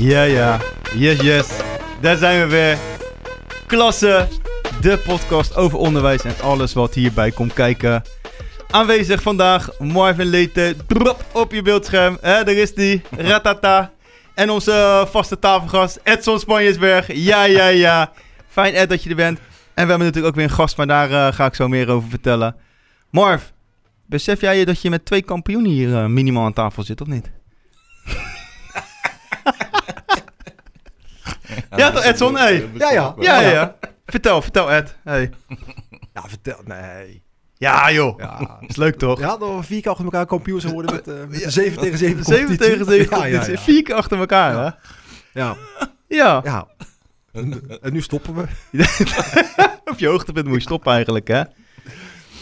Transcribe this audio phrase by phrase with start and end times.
[0.00, 0.58] Ja, ja.
[0.94, 1.48] Yes, yes.
[2.00, 2.78] Daar zijn we weer.
[3.66, 4.28] Klasse.
[4.80, 8.02] De podcast over onderwijs en alles wat hierbij komt kijken.
[8.70, 10.86] Aanwezig vandaag Marvin Leten.
[10.86, 12.18] Drop op je beeldscherm.
[12.20, 13.02] Hè, daar is die.
[13.16, 13.92] Ratata.
[14.34, 17.12] En onze eh, vaste tafelgast Edson Spanjesberg.
[17.12, 18.12] Ja, ja, ja.
[18.48, 19.38] Fijn Ed dat je er bent.
[19.38, 19.44] En
[19.84, 22.08] we hebben natuurlijk ook weer een gast, maar daar eh, ga ik zo meer over
[22.08, 22.56] vertellen.
[23.10, 23.42] Marv,
[24.06, 27.06] besef jij je dat je met twee kampioenen hier eh, minimaal aan tafel zit, of
[27.06, 27.39] niet?
[31.76, 32.36] Ja, toch, Edson?
[32.36, 32.68] Hey.
[32.74, 33.14] Ja, ja.
[33.18, 33.76] Ja, ja, ja.
[34.06, 34.96] Vertel, vertel Ed.
[35.04, 35.30] Hey.
[36.14, 36.56] Ja, vertel.
[36.64, 37.22] Nee.
[37.54, 38.18] Ja, joh.
[38.18, 38.58] Ja.
[38.66, 39.18] Is leuk toch?
[39.18, 41.78] Ja, dat we vier keer achter elkaar kampioen zijn worden met, eh met de 7
[41.80, 43.58] tegen 7 7 tegen 7 Ja, ja, ja.
[43.58, 44.70] Vier keer achter elkaar, hè?
[45.40, 45.56] Ja,
[46.08, 46.40] Ja.
[46.44, 46.66] ja.
[47.32, 48.44] En, en nu stoppen we.
[49.90, 51.42] Op je hoogtepunt moet je stoppen eigenlijk, hè?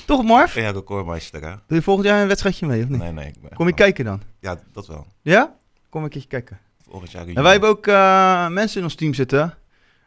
[0.06, 0.54] Toch, Marv?
[0.54, 1.50] Ja, recordmeister, hè?
[1.66, 2.98] Doe je volgend jaar een wedstrijdje mee, of niet?
[2.98, 3.26] Nee, nee.
[3.26, 4.22] ik ben Kom je kijken dan?
[4.40, 5.06] Ja, dat wel.
[5.22, 5.54] Ja?
[5.88, 6.58] Kom een keertje kijken.
[6.90, 7.26] Volgend jaar.
[7.26, 9.54] En wij hebben ook eh, mensen in ons team zitten.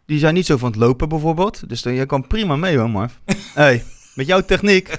[0.05, 1.69] Die zijn niet zo van het lopen bijvoorbeeld.
[1.69, 3.13] Dus dan, jij kan prima mee hoor, Marv.
[3.53, 3.83] hey,
[4.15, 4.97] met jouw techniek.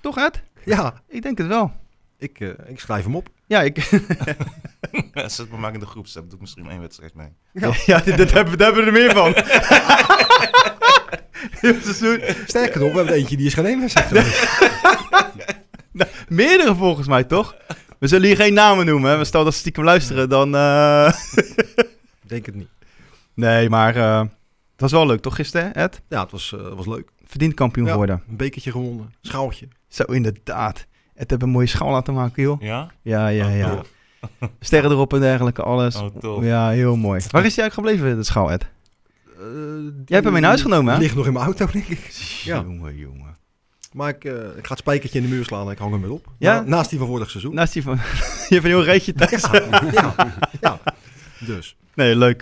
[0.00, 0.42] Toch, Ed?
[0.64, 1.72] Ja, Ik denk het wel.
[2.18, 3.28] ik, eh, ik schrijf hem op.
[3.46, 3.78] Ja, ik,
[5.26, 6.24] Zet me maar in de groepsapp.
[6.24, 7.28] Doe ik misschien één wedstrijd mee.
[7.52, 7.72] Ja.
[7.86, 9.34] ja dit, dit hebben, daar hebben we er meer van.
[12.46, 14.58] Sterker nog, we hebben eentje die is geen één wedstrijd geweest.
[16.28, 17.54] Meerdere volgens mij, toch?
[18.00, 19.10] We zullen hier geen namen noemen.
[19.10, 19.16] Hè?
[19.16, 20.54] Maar Stel dat ze stiekem luisteren, dan...
[20.54, 21.12] eh,
[22.26, 22.68] Denk het niet.
[23.34, 26.00] Nee, maar eh, het was wel leuk, toch gisteren, Ed?
[26.08, 27.08] Ja, het was, eh, was leuk.
[27.24, 27.90] Verdiend kampioen Ja.
[27.92, 28.22] geworden.
[28.28, 29.12] Een bekertje gewonnen.
[29.20, 29.68] Schaaltje.
[29.88, 30.86] Zo, inderdaad.
[31.14, 32.60] Ed heeft een mooie schaal laten maken, joh.
[32.62, 32.90] Ja?
[33.02, 33.74] Ja, ja, Oh, ja.
[33.76, 33.88] tof.
[34.60, 35.96] Sterren erop en dergelijke, alles.
[35.96, 36.44] Oh, tof.
[36.44, 37.20] Ja, heel mooi.
[37.30, 38.62] Waar is hij eigenlijk gebleven, de schaal, Ed?
[38.62, 39.42] Eh,
[40.04, 40.98] Jij hebt hem in huis genomen, hè?
[41.00, 42.10] Ligt nog in mijn auto, denk ik.
[42.44, 42.60] Ja.
[42.66, 43.29] Jongen, jongen.
[43.92, 46.00] Maar ik, eh, ik ga het spijkertje in de muur slaan en ik hang hem
[46.00, 46.26] weer op.
[46.38, 46.60] Ja?
[46.60, 47.54] Na- naast die van vorig seizoen.
[47.54, 47.94] Naast die van...
[48.48, 49.46] je hebt een heel reetje thuis.
[49.92, 50.14] ja,
[50.60, 50.80] ja.
[51.46, 51.76] Dus.
[51.94, 52.40] Nee, leuk.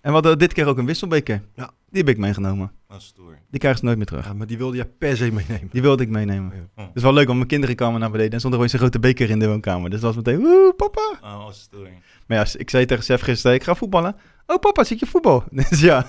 [0.00, 1.42] En we hadden dit keer ook een wisselbeker.
[1.54, 1.70] Ja.
[1.90, 2.72] Die heb ik meegenomen.
[2.88, 3.38] Dat is stoer.
[3.50, 4.24] Die krijgen ze nooit meer terug.
[4.24, 5.68] Ja, maar die wilde jij per se meenemen.
[5.70, 6.52] Die wilde ik meenemen.
[6.76, 6.82] Ja.
[6.84, 8.88] Dat is wel leuk, want mijn kinderen kwamen naar beneden en stond er gewoon zo'n
[8.88, 9.90] grote beker in de woonkamer.
[9.90, 11.18] Dus dat was meteen, woe, papa.
[11.22, 11.88] Oh, dat is stoer.
[12.26, 14.16] Maar ja, ik zei tegen chef gisteren, ik ga voetballen.
[14.46, 15.44] Oh papa, zit je voetbal?
[15.68, 16.06] Dus ja,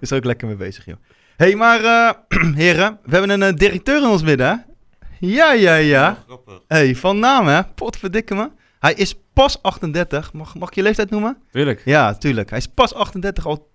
[0.00, 0.96] is er ook lekker mee bezig, joh.
[1.36, 4.54] Hey, maar eh, heren, we hebben een eh, directeur in ons midden, hè?
[5.20, 6.22] Ja, ja, ja.
[6.26, 6.60] Grappig.
[6.68, 7.64] hey, van naam, hè?
[7.64, 8.50] Potverdikke me.
[8.78, 10.32] Hij is pas 38.
[10.32, 11.36] Mag, mag ik je leeftijd noemen?
[11.50, 12.48] Tuurlijk, Ja, tuurlijk.
[12.50, 13.70] Hij is pas 38, al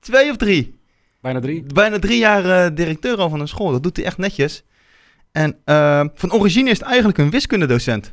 [0.00, 0.80] twee of drie.
[1.20, 1.64] bijna drie.
[1.74, 3.72] Bijna drie jaar eh, directeur al van een school.
[3.72, 4.62] Dat doet hij echt netjes.
[5.32, 5.58] En
[6.14, 8.12] van origine is het eigenlijk een wiskundedocent.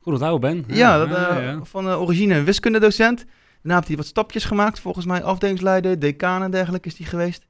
[0.00, 0.76] Goed onthouden, Ben.
[0.76, 1.60] Ja, dat, ja, eh, ja.
[1.64, 3.24] van origine een wiskundedocent.
[3.62, 4.80] Daarna heeft hij wat stapjes gemaakt.
[4.80, 7.46] Volgens mij afdelingsleider, decaan en dergelijke is hij geweest.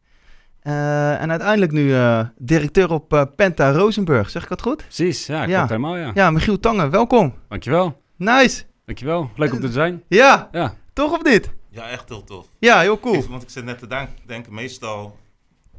[0.68, 4.30] Eh, en uiteindelijk nu eh, directeur op eh, Penta Rosenburg.
[4.30, 4.76] Zeg ik dat goed?
[4.76, 5.56] Precies, ja, Ja.
[5.56, 6.10] klopt helemaal, ja.
[6.14, 7.34] Ja, Michiel Tangen, welkom.
[7.48, 8.62] Dankjewel, Nice.
[8.84, 9.30] dankjewel.
[9.36, 10.02] Leuk om te zijn.
[10.08, 11.50] Ja, Ja, toch of niet?
[11.70, 12.46] Ja, echt heel tof.
[12.58, 13.14] Ja, heel cool.
[13.14, 15.16] Ik- want ik zit net te denken, meestal...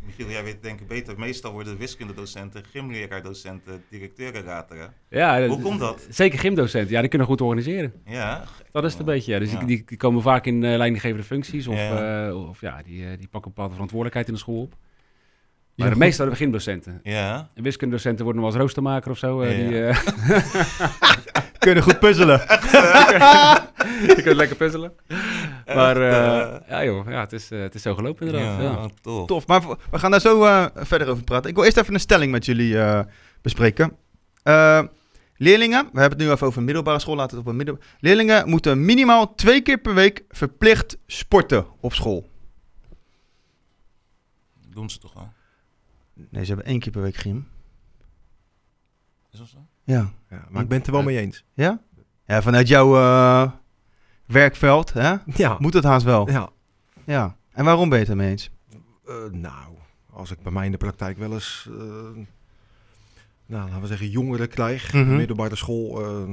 [0.06, 1.20] Michiel, jij weet denk ik beter.
[1.20, 4.86] Meestal worden wiskundedocenten, gymleraardocenten, directeuren later, hè?
[5.20, 6.08] ja Hoe komt dat?
[6.10, 7.94] Zeker gymdocenten, ja, die kunnen goed organiseren.
[8.06, 8.44] Ja.
[8.72, 9.40] Dat is het een beetje, ja.
[9.40, 9.60] Dus Ja.
[9.64, 12.24] die, die, komen vaak in eh, leidinggevende functies of Ja.
[12.26, 14.76] ja, of, ja die, eh, die pakken een bepaalde verantwoordelijkheid in de school op.
[15.76, 17.00] Ja, Maar meestal de gymdocenten.
[17.04, 17.50] Ja.
[17.54, 19.42] En wiskundedocenten worden nog wel eens roostermaker of zo.
[19.42, 19.68] eh, Ja.
[19.70, 19.98] Die, eh,
[21.60, 22.40] Kunnen goed puzzelen.
[24.08, 24.92] die kunnen lekker puzzelen.
[25.76, 28.62] Maar Echt, eh, ja joh, ja, het, is, eh, het is zo gelopen inderdaad.
[28.62, 28.88] Ja, Ja.
[29.02, 29.28] tof.
[29.28, 31.50] Tof, maar we gaan daar zo eh, verder over praten.
[31.50, 33.00] Ik wil eerst even een stelling met jullie eh,
[33.42, 33.96] bespreken.
[34.44, 34.84] Eh,
[35.36, 37.78] leerlingen, we hebben het nu even over middelbare school, laten we het op een middel...
[38.00, 42.30] Leerlingen moeten minimaal twee keer per week verplicht sporten op school.
[44.70, 45.30] Doen ze toch al?
[46.30, 47.48] Nee, ze hebben één keer per week gym.
[49.32, 49.58] Is dat zo?
[49.84, 50.12] Ja.
[50.30, 51.44] Ja, maar ik ben het er wel mee eens.
[51.54, 51.80] Ja?
[52.26, 53.52] Ja, vanuit jouw eh,
[54.32, 55.14] werkveld, hè?
[55.26, 55.56] Ja.
[55.60, 56.30] Moet het haast wel.
[56.30, 56.50] Ja.
[57.06, 57.36] Ja.
[57.52, 58.50] En waarom ben je het ermee eens?
[59.08, 59.74] Eh, nou,
[60.14, 61.76] als ik bij mij in de praktijk wel eens, eh,
[63.46, 65.16] nou, laten we zeggen, jongeren krijg, Mhm.
[65.16, 66.32] middelbare school, eh,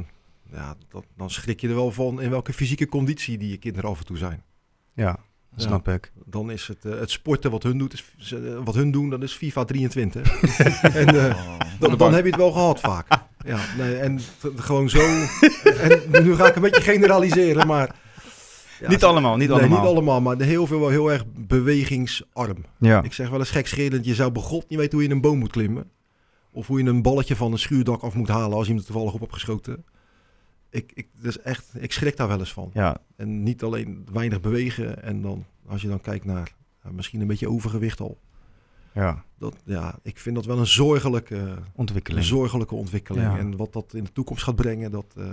[0.53, 3.91] ja, dat, dan schrik je er wel van in welke fysieke conditie die je kinderen
[3.91, 4.43] af en toe zijn.
[4.95, 5.19] Ja,
[5.57, 6.13] snap ik.
[6.25, 8.35] Dan is het, het sporten wat hun, doet, is,
[8.65, 10.41] wat hun doen, dat is FIFA 23.
[10.83, 11.59] en eh, Oh.
[11.79, 13.07] dan, dan heb je het wel gehad vaak.
[13.47, 14.21] Ja, nee, en
[14.57, 14.99] gewoon zo.
[16.11, 17.95] en nu ga ik een beetje generaliseren, maar.
[18.81, 19.79] ja, niet allemaal, niet nee, allemaal.
[19.79, 22.65] niet allemaal, maar heel veel wel heel erg bewegingsarm.
[22.79, 23.03] Ja.
[23.03, 25.51] Ik zeg wel eens gekscherend, je zou begot niet weten hoe je een boom moet
[25.51, 25.91] klimmen.
[26.53, 28.87] Of hoe je een balletje van een schuurdak af moet halen als je hem er
[28.87, 29.85] toevallig op hebt geschoten.
[30.71, 32.71] Ik, ik, dus echt, ik schrik daar wel eens van.
[32.75, 36.55] Ja, En niet alleen weinig bewegen en dan, als je dan kijkt naar
[36.85, 38.19] ja, misschien een beetje overgewicht al.
[38.97, 39.25] Ja.
[39.39, 42.25] Dat, ja, ik vind dat wel een zorgelijke, een Ontwikkeling.
[42.25, 43.27] zorgelijke ontwikkeling.
[43.27, 43.39] Ja.
[43.39, 45.25] En wat dat in de toekomst gaat brengen, dat, eh,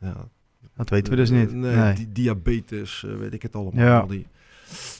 [0.00, 0.28] ja,
[0.76, 1.48] Dat weten we dus niet.
[1.48, 1.94] Eh, nee, Nee.
[1.94, 3.84] di- diabetes, eh, weet ik het allemaal.
[3.84, 3.98] Ja.
[3.98, 4.26] Al Die.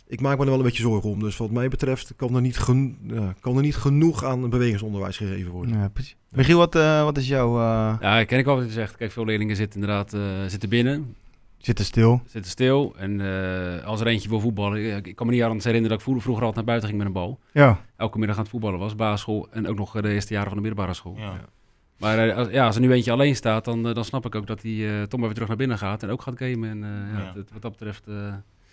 [0.07, 1.21] Ik maak me er wel een beetje zorgen om.
[1.21, 5.17] Dus wat mij betreft kan er niet, gen- ja, kan er niet genoeg aan bewegingsonderwijs
[5.17, 5.79] gegeven worden.
[5.79, 6.17] Ja, precies.
[6.31, 7.49] Michiel, wat, eh, wat is jouw...
[7.59, 8.97] eh Ja, ken ik wel wat je zegt.
[8.97, 11.15] Kijk, veel leerlingen zitten inderdaad eh, zitten binnen,
[11.67, 12.23] zitten stil?
[12.27, 12.95] zitten stil.
[12.99, 14.97] En eh, als er eentje wil voetballen...
[14.97, 16.99] Ik, ik kan me niet aan herinneren dat ik vroeger, vroeger altijd naar buiten ging
[16.99, 17.39] met een bal.
[17.53, 17.81] Ja.
[17.97, 20.57] Elke middag aan het voetballen was, basisschool en ook nog eh, de eerste jaren van
[20.57, 21.17] de middelbare school.
[21.19, 21.41] Ja.
[21.99, 24.47] Maar eh, als, ja, als er nu eentje alleen staat, dan, dan snap ik ook
[24.47, 26.71] dat hij eh toch maar weer terug naar binnen gaat en ook gaat gamen.
[26.71, 27.33] En eh, ja, Ja.
[27.35, 28.15] het- wat dat betreft eh,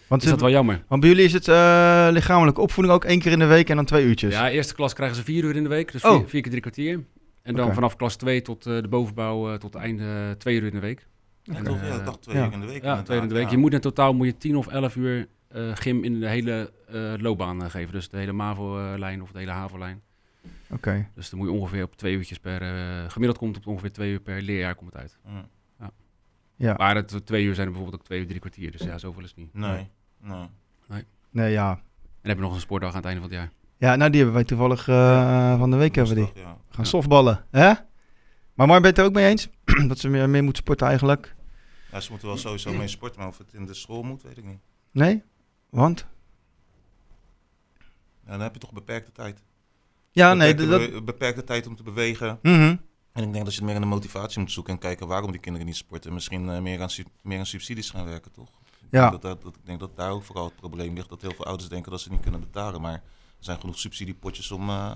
[0.07, 0.83] Want, is dat wel jammer.
[0.87, 3.75] want bij jullie is het eh, lichamelijke opvoeding ook één keer in de week en
[3.75, 4.33] dan twee uurtjes?
[4.33, 6.11] Ja, eerste klas krijgen ze vier uur in de week, dus Oh.
[6.17, 7.03] vier, vier keer drie kwartier.
[7.41, 10.63] En dan vanaf klas 2 tot eh, de bovenbouw eh, tot het einde twee uur
[10.65, 11.07] in de week.
[11.43, 11.81] Ja, En, toch?
[11.81, 12.45] eh, Ja, ik dacht twee ja.
[12.47, 12.83] uur in de week.
[12.83, 13.45] Ja, twee uur in de week.
[13.45, 13.51] ja.
[13.51, 16.71] Je moet in totaal moet je 10 of 11 uur eh, gym in de hele
[16.87, 17.93] eh, loopbaan eh, geven.
[17.93, 20.01] Dus de hele MAVO-lijn of de hele HAVO-lijn.
[20.69, 21.07] Oké.
[21.15, 22.61] Dus dan moet je ongeveer op twee uurtjes per...
[22.61, 25.17] eh, gemiddeld komt het op ongeveer twee uur per leerjaar komt het uit.
[25.25, 25.31] Hm.
[26.55, 26.73] Ja.
[26.77, 28.71] Maar het, twee uur zijn er bijvoorbeeld ook twee uur drie kwartier.
[28.71, 29.53] Dus ja, zoveel is het niet.
[29.53, 29.89] Nee,
[30.89, 31.03] nee.
[31.31, 31.69] Nee, ja.
[31.71, 31.75] En
[32.21, 33.51] dan heb je nog een sportdag aan het einde van het jaar.
[33.77, 36.43] Ja, nou die hebben wij toevallig eh, van de week hebben we die.
[36.43, 36.57] Ja.
[36.69, 37.73] Gaan softballen, hè?
[38.53, 39.47] Maar Mar, ben je het er ook mee eens?
[39.89, 41.35] dat ze meer, meer moeten sporten eigenlijk?
[41.91, 44.38] ja, ze moeten wel sowieso mee sporten, maar of het in de school moet, weet
[44.38, 44.59] ik niet.
[44.91, 45.23] Nee?
[45.69, 46.05] Want?
[48.25, 49.41] Ja, dan heb je toch beperkte tijd.
[50.11, 51.05] Ja, nee, dat...
[51.05, 52.39] beperkte tijd om te bewegen.
[52.41, 52.75] Mhm.
[53.11, 55.39] En ik denk dat je meer aan de motivatie moet zoeken en kijken waarom die
[55.41, 56.07] kinderen niet sporten.
[56.09, 56.89] En misschien eh, meer, aan,
[57.21, 58.50] meer aan subsidies gaan werken, toch?
[58.50, 59.09] Ik Ja.
[59.09, 61.09] denk dat, dat, dat- ik denk dat daar ook vooral het probleem ligt.
[61.09, 62.81] Dat heel veel ouders denken dat ze niet kunnen betalen.
[62.81, 63.01] Maar er
[63.39, 64.95] zijn genoeg subsidiepotjes om eh,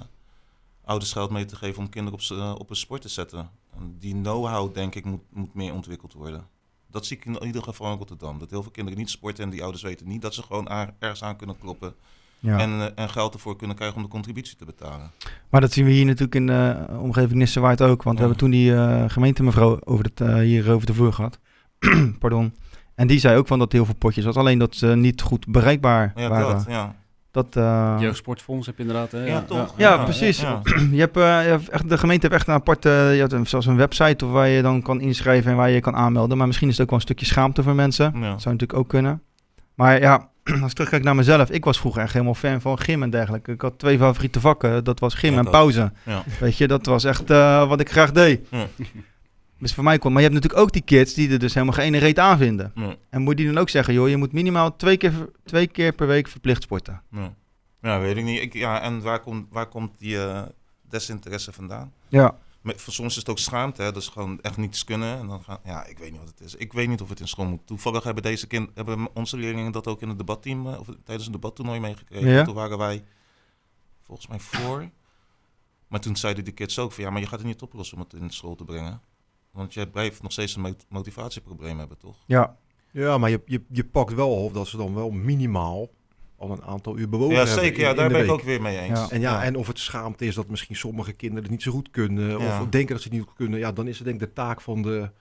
[0.87, 3.49] ouders geld mee te geven om kinderen op, eh, op een sport te zetten.
[3.77, 6.47] En die know-how, denk ik, moet, moet meer ontwikkeld worden.
[6.91, 8.39] Dat zie ik in ieder geval in Rotterdam.
[8.39, 10.67] Dat heel veel kinderen niet sporten en die ouders weten niet dat ze gewoon
[10.99, 11.93] ergens aan kunnen kloppen.
[12.39, 12.57] Ja.
[12.59, 15.11] En, eh, en geld ervoor kunnen krijgen om de contributie te betalen.
[15.49, 18.03] Maar dat zien we hier natuurlijk in de omgeving Nissewaard ook.
[18.03, 21.39] Want we hebben toen die eh gemeentemevrouw over het, eh, hier over de vloer gehad.
[22.19, 22.53] Pardon.
[22.95, 24.35] En die zei ook van dat heel veel potjes was.
[24.35, 26.55] Alleen dat ze niet goed bereikbaar Ja, waren.
[26.55, 26.95] dat, ja.
[27.37, 29.11] Dat, eh, Jeugdsportfonds heb je inderdaad.
[29.11, 29.25] Hè?
[29.25, 29.73] Ja, toch?
[29.77, 30.41] Ja, precies.
[30.41, 30.61] ja.
[30.91, 33.47] je hebt, eh, je hebt echt, de gemeente heeft echt een aparte, je hebt een,
[33.47, 36.37] zoals een website of waar je dan kan inschrijven en waar je je kan aanmelden.
[36.37, 38.05] Maar misschien is het ook wel een stukje schaamte voor mensen.
[38.05, 38.29] Ja.
[38.31, 39.21] Dat zou natuurlijk ook kunnen.
[39.73, 40.29] Maar ja,
[40.61, 43.51] als ik terugkijk naar mezelf, ik was vroeger echt helemaal fan van gym en dergelijke.
[43.51, 45.91] Ik had twee favoriete vakken, dat was gym en pauze.
[46.03, 46.23] Ja.
[46.39, 48.47] Weet je, dat was echt eh, wat ik graag deed.
[48.51, 48.65] Ja.
[49.59, 50.11] Dus voor mij kon.
[50.11, 52.37] Maar je hebt natuurlijk ook die kids die er dus helemaal geen ene reet aan
[52.37, 52.71] vinden.
[52.75, 52.95] Ja.
[53.09, 56.07] En moet die dan ook zeggen, joh, je moet minimaal twee keer, twee keer per
[56.07, 57.01] week verplicht sporten.
[57.11, 57.33] Ja.
[57.81, 58.41] ja, weet ik niet.
[58.41, 60.43] Ik, ja, en waar komt, waar komt die eh,
[60.81, 61.93] desinteresse vandaan?
[62.07, 63.91] Ja, Met, voor soms is het ook schaamte, hè?
[63.91, 65.19] dus gewoon echt niets kunnen.
[65.19, 66.55] En dan gaan, ja, ik weet niet wat het is.
[66.55, 67.67] Ik weet niet of het in school moet.
[67.67, 71.25] Toevallig hebben, deze kind, hebben onze leerlingen dat ook in het debatteam, eh, of tijdens
[71.25, 72.29] een debattoernooi meegekregen.
[72.29, 72.43] Ja.
[72.43, 73.03] Toen waren wij
[74.01, 74.89] volgens mij voor.
[75.87, 78.03] Maar toen zeiden de kids ook van, ja, maar je gaat het niet oplossen om
[78.03, 79.01] het in school te brengen.
[79.51, 82.15] Want je blijft nog steeds een mot- motivatieprobleem hebben, toch?
[82.25, 82.57] ja.
[82.91, 85.89] Ja, maar je, je, je pakt wel op dat ze dan wel minimaal
[86.37, 87.79] al een aantal uur bewogen Ja, hebben zeker.
[87.79, 88.99] in- Ja, daar ben ik ook weer mee eens.
[88.99, 89.09] Ja.
[89.09, 91.89] En ja, en of het schaamte is dat misschien sommige kinderen het niet zo goed
[91.89, 92.39] kunnen.
[92.39, 92.61] Ja.
[92.61, 93.59] Of denken dat ze het niet goed kunnen.
[93.59, 95.11] Ja, dan is het denk ik de taak van de,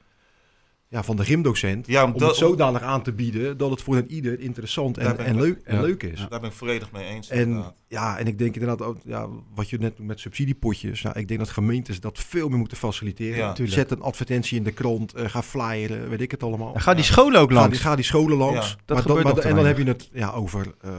[0.89, 1.87] ja, van de gymdocent.
[1.87, 5.19] Ja, Om dat- het zodanig aan te bieden dat het voor een ieder interessant en,
[5.19, 5.81] en, leuk, en ja.
[5.81, 6.27] leuk is.
[6.29, 7.29] Daar ben ik volledig mee eens.
[7.29, 7.75] En inderdaad.
[7.89, 11.03] ja, en ik denk inderdaad ook, ja, wat je net doet met subsidiepotjes.
[11.03, 13.69] Nou, ik denk dat gemeentes dat veel meer moeten faciliteren.
[13.69, 16.73] Zet een advertentie in de krant, eh, ga flyeren, weet ik het allemaal.
[16.73, 17.11] Dan gaat die Ja.
[17.13, 17.79] scholen ook Ga die, langs.
[17.81, 18.69] ga die scholen langs.
[18.71, 20.91] Ja, dat maar te en dan heb je het ja, over eh,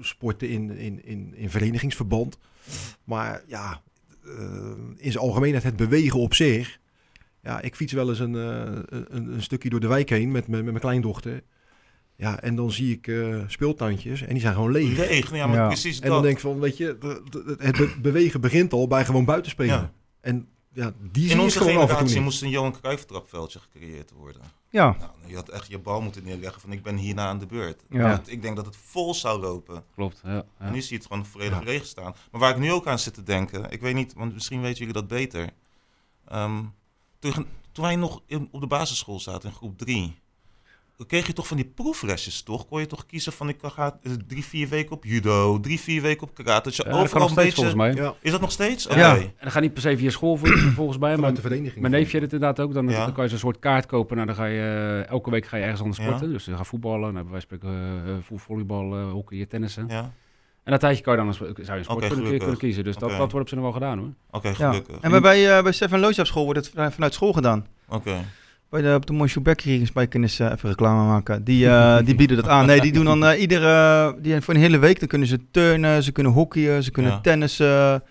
[0.00, 2.38] sporten in, in, in, in verenigingsverband.
[3.04, 3.80] Maar ja,
[4.24, 4.30] eh,
[4.96, 6.78] in zijn algemeenheid het bewegen op zich.
[7.44, 10.46] Ja, ik fiets wel eens een, eh, een, een stukje door de wijk heen met,
[10.48, 11.42] met, met mijn kleindochter.
[12.16, 14.96] Ja, en dan zie ik eh, speeltuintjes en die zijn gewoon leeg.
[14.96, 15.66] Leeg, ja, maar Ja.
[15.66, 16.10] precies En dat.
[16.12, 16.86] dan denk ik van, weet je,
[17.58, 19.74] het be- bewegen begint al bij gewoon buiten spelen.
[19.74, 19.92] Ja.
[20.20, 24.42] En ja, die zie In onze generatie moest een Johan Cruijff trapveldje gecreëerd worden.
[24.70, 27.46] Ja, Nou, je had echt je bal moeten neerleggen van ik ben hierna aan de
[27.46, 27.84] beurt.
[27.90, 28.08] Ja.
[28.10, 29.84] Want Ik denk dat het vol zou lopen.
[29.94, 30.20] Klopt.
[30.24, 30.44] Ja, ja.
[30.58, 31.64] En nu zie je het gewoon volledig Ja.
[31.64, 32.14] leeg staan.
[32.30, 34.78] Maar waar ik nu ook aan zit te denken, ik weet niet, want misschien weten
[34.78, 35.48] jullie dat beter.
[36.28, 36.62] Ehm,
[37.32, 40.14] toen, toen wij nog in- op de basisschool zaten in groep 3,
[40.96, 42.66] dan kreeg je toch van die proeflesjes, toch?
[42.66, 46.02] Kon je toch kiezen van ik ga eh, drie, vier weken op judo, drie, vier
[46.02, 46.62] weken op karate.
[46.62, 47.70] Dat je Ja, dat kan overal nog een steeds beetje...
[47.76, 48.04] volgens mij.
[48.04, 48.84] Ja, Is dat nog steeds?
[48.84, 49.16] Ja.
[49.16, 51.80] En dat gaat niet per se via school vol- volgens mij, maar vanuit de vereniging.
[51.80, 52.74] mijn neefje het inderdaad ook.
[52.74, 53.04] Dan, Ja.
[53.04, 54.14] dan kan je zo'n soort kaart kopen.
[54.16, 54.60] Nou, dan ga je
[55.04, 56.04] eh, elke week ga je ergens anders Ja.
[56.06, 56.32] sporten.
[56.32, 59.46] Dus je gaat voetballen, nou, bij wijze van spreken eh, eh, vo- volleybal, eh, hockey,
[59.46, 59.86] tennissen.
[59.88, 60.12] Ja,
[60.64, 62.84] En dat tijdje kan je dan een, zou je een sport kunnen, kunnen kiezen.
[62.84, 64.08] Dus dat, wordt op zich nog wel gedaan hoor.
[64.30, 64.96] oké, gelukkig.
[65.00, 67.66] En bij, bij, eh, bij Stefan Loos op school wordt het vanuit school gedaan.
[67.88, 68.12] Oké.
[68.70, 71.44] Bij de, op de Monsieur Becker hier in Spijkenis eh, even reclame maken.
[71.44, 72.66] Die, eh, die bieden dat aan.
[72.66, 74.16] Nee, die doen dan eh, iedere...
[74.20, 77.20] Die, voor een hele week dan kunnen ze turnen, ze kunnen hockeyen, ze kunnen Ja.
[77.20, 78.02] tennissen,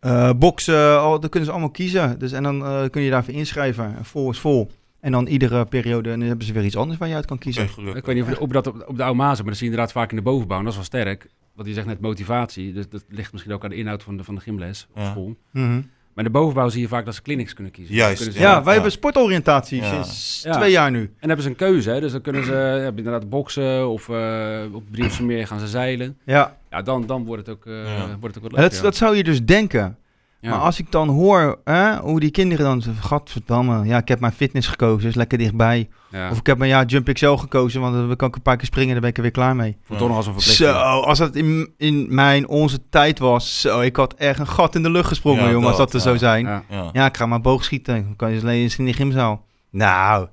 [0.00, 1.00] eh, boksen.
[1.00, 2.18] Al, dat kunnen ze allemaal kiezen.
[2.18, 3.84] Dus, en dan eh, kun je daarvoor inschrijven.
[3.98, 4.70] En vol is vol.
[5.00, 7.38] En dan iedere periode en dan hebben ze weer iets anders waar je uit kan
[7.38, 7.64] kiezen.
[7.94, 9.66] Ik weet niet of, je- of dat op, op de oude mazen, maar dat zie
[9.66, 10.58] je inderdaad vaak in de bovenbouw.
[10.58, 11.26] En dat is wel sterk.
[11.54, 12.72] Want je zegt net motivatie.
[12.72, 15.10] Dus dat ligt misschien ook aan de inhoud van de, van de gymles op Ja.
[15.10, 15.36] school.
[15.50, 15.70] Mhm.
[16.14, 17.94] Maar in de bovenbouw zie je vaak dat ze clinics kunnen kiezen.
[17.94, 18.72] Juist, Kunnen ze- Ja, Ja, wij ja.
[18.72, 19.90] hebben sportoriëntatie Ja.
[20.02, 20.52] sinds Ja.
[20.52, 21.00] twee jaar nu.
[21.00, 21.90] En dan hebben ze een keuze.
[21.90, 22.00] Hè?
[22.00, 26.18] Dus dan kunnen ze ja, inderdaad boksen of eh, op Brielse meer gaan ze zeilen.
[26.24, 28.06] Ja, Ja, dan, dan wordt het ook, eh, Ja.
[28.20, 28.70] wordt het ook wat En leuk.
[28.72, 29.96] dat, dat zou je dus denken.
[30.40, 30.50] Ja.
[30.50, 34.20] Maar als ik dan hoor hè, hoe die kinderen dan zeggen, gadverdamme, ja, ik heb
[34.20, 35.88] mijn fitness gekozen, is lekker dichtbij.
[36.10, 36.30] ja.
[36.30, 38.66] Of ik heb mijn ja, Jump XL gekozen, want dan kan ik een paar keer
[38.66, 39.76] springen, dan ben ik er weer klaar mee.
[39.84, 40.68] Voelt toch nog als een verplichting.
[40.68, 44.74] Zo, als dat in, in mijn, onze tijd was, zo, ik had echt een gat
[44.74, 46.02] in de lucht gesprongen, Ja, jongen, als dat, er ja.
[46.02, 46.44] zou zijn.
[46.46, 46.62] Ja.
[46.68, 46.88] Ja.
[46.92, 48.04] Ja, ik ga maar boogschieten.
[48.04, 49.44] Dan kan je alleen in de gymzaal.
[49.70, 50.28] Nou,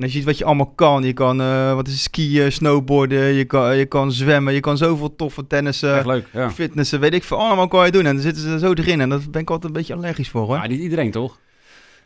[0.00, 1.02] en als je ziet wat je allemaal kan.
[1.02, 4.76] Je kan, eh, wat is het, skiën, snowboarden, je kan, je kan zwemmen, je kan
[4.76, 6.50] zoveel toffe tennissen, Echt leuk, ja.
[6.50, 7.38] fitnessen, weet ik veel.
[7.38, 8.06] Allemaal kan je doen.
[8.06, 9.00] En dan zitten ze er zo erin.
[9.00, 10.56] En daar ben ik altijd een beetje allergisch voor, hoor.
[10.56, 11.38] Ja, niet iedereen toch?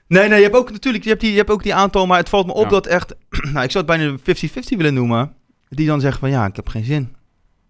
[0.06, 2.18] Nee, nee, je hebt ook natuurlijk, je hebt, die, je hebt ook die aantal, maar
[2.18, 2.68] het valt me op Ja.
[2.68, 3.14] dat echt,
[3.52, 5.32] nou, ik zou het bijna 50-50 willen noemen.
[5.68, 7.14] Die dan zeggen van, ja, ik heb geen zin.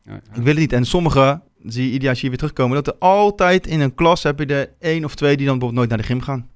[0.02, 0.20] Ja, ja.
[0.34, 0.72] Ik wil het niet.
[0.72, 3.94] En sommige, zie je ieder jaar zie je weer terugkomen, dat er altijd in een
[3.94, 6.48] klas heb je er één of twee die dan bijvoorbeeld nooit naar de gym gaan.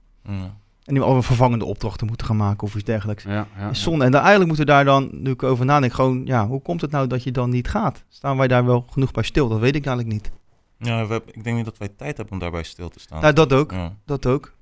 [0.88, 0.95] Ja.
[0.95, 3.23] En die al een vervangende opdrachten moeten gaan maken of iets dergelijks.
[3.25, 4.04] Ja, ja, zonde.
[4.04, 6.80] En daar eigenlijk moeten we daar dan, nu ik over nadenk, gewoon, ja, hoe komt
[6.80, 8.04] het nou dat je dan niet gaat?
[8.09, 9.49] Staan wij daar wel genoeg bij stil?
[9.49, 10.30] Dat weet ik eigenlijk niet.
[10.78, 13.21] Ja, we hebben- ik denk niet dat wij tijd hebben om daarbij stil te staan.
[13.21, 13.71] Nou, dat ook.
[13.73, 14.52] Ja, Dat ook.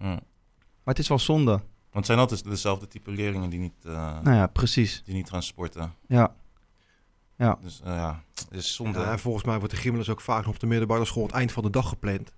[0.00, 0.06] ja.
[0.06, 1.50] Maar het is wel zonde.
[1.50, 1.60] Want
[1.92, 5.02] het zijn altijd dezelfde type leerlingen die niet, eh, Nou ja, precies.
[5.04, 5.92] die niet gaan sporten.
[6.08, 6.32] Ja.
[7.62, 8.98] Dus eh, ja, het is zonde.
[8.98, 11.32] Ja, en volgens mij wordt de gymles ook vaak nog op de middelbare school het
[11.32, 12.32] eind van de dag gepland.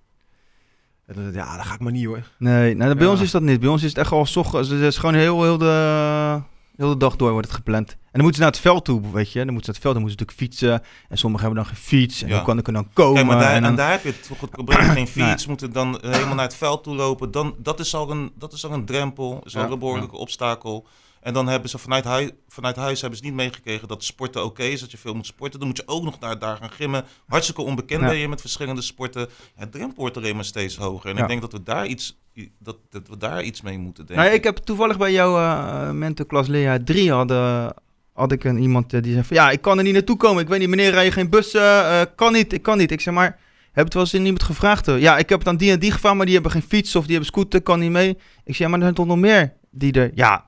[1.09, 2.23] En dan, ja, dat ga ik maar niet hoor.
[2.37, 3.11] Nee, nou, bij Ja.
[3.11, 3.59] ons is dat niet.
[3.59, 4.69] Bij ons is het echt al ochtends.
[4.69, 6.41] Het is gewoon heel, heel, de,
[6.75, 7.89] heel de dag door wordt het gepland.
[7.91, 9.45] En dan moeten ze naar het veld toe, weet je.
[9.45, 10.81] Dan moeten ze naar het veld, dan moeten ze natuurlijk fietsen.
[11.09, 12.21] En sommigen hebben dan geen fiets.
[12.21, 12.35] En Ja.
[12.35, 13.13] hoe kan ik er dan komen?
[13.13, 14.77] Kijk, maar daar, en daar heb je toch het probleem.
[14.79, 15.47] Geen fiets, Nee.
[15.47, 17.31] moeten dan eh, helemaal naar het veld toe lopen.
[17.31, 20.17] Dan, dat, is al een, dat is al een drempel, is al Ja, een behoorlijke
[20.17, 20.87] obstakel.
[21.21, 24.63] En dan hebben ze vanuit, hui- vanuit huis hebben ze niet meegekregen dat sporten oké
[24.63, 25.59] is, dat je veel moet sporten.
[25.59, 27.03] Dan moet je ook nog naar daar gaan gymmen.
[27.27, 28.07] Hartstikke onbekend Ja.
[28.07, 29.27] ben je met verschillende sporten.
[29.55, 31.09] Het drempel wordt alleen maar steeds hoger.
[31.09, 31.21] En Ja.
[31.21, 32.19] ik denk dat we daar iets,
[32.59, 34.25] dat, dat we daar iets mee moeten denken.
[34.25, 37.73] Nou, ik heb toevallig bij jouw eh mentorklas Lea 3 hadden,
[38.13, 39.35] had ik een iemand eh, die zei van...
[39.37, 40.41] Ja, ik kan er niet naartoe komen.
[40.43, 41.61] Ik weet niet, meneer, rij je geen bussen?
[41.61, 42.91] Eh, kan niet, ik kan niet.
[42.91, 43.39] Ik zeg maar...
[43.71, 44.85] Heb het wel eens in iemand gevraagd?
[44.85, 44.99] hoor?
[44.99, 47.01] Ja, ik heb het aan die en die gevraagd, maar die hebben geen fiets of
[47.03, 48.09] die hebben scooter, kan niet mee.
[48.09, 48.17] Ik
[48.55, 50.11] zeg, ja, maar er zijn toch nog meer die er...
[50.15, 50.45] Ja,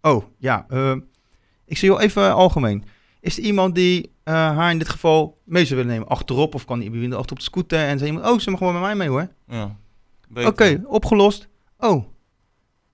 [0.00, 0.66] oh, ja.
[0.68, 0.96] eh,
[1.64, 2.84] ik zeg, joh, even algemeen.
[3.20, 6.08] Is er iemand die eh, haar in dit geval mee zou willen nemen?
[6.08, 7.78] Achterop of kan die iemand achterop de scooter?
[7.78, 9.28] En zei iemand, oh, ze mag gewoon met mij mee hoor.
[9.46, 9.76] Ja.
[10.46, 11.48] Oké, opgelost.
[11.78, 12.04] Oh.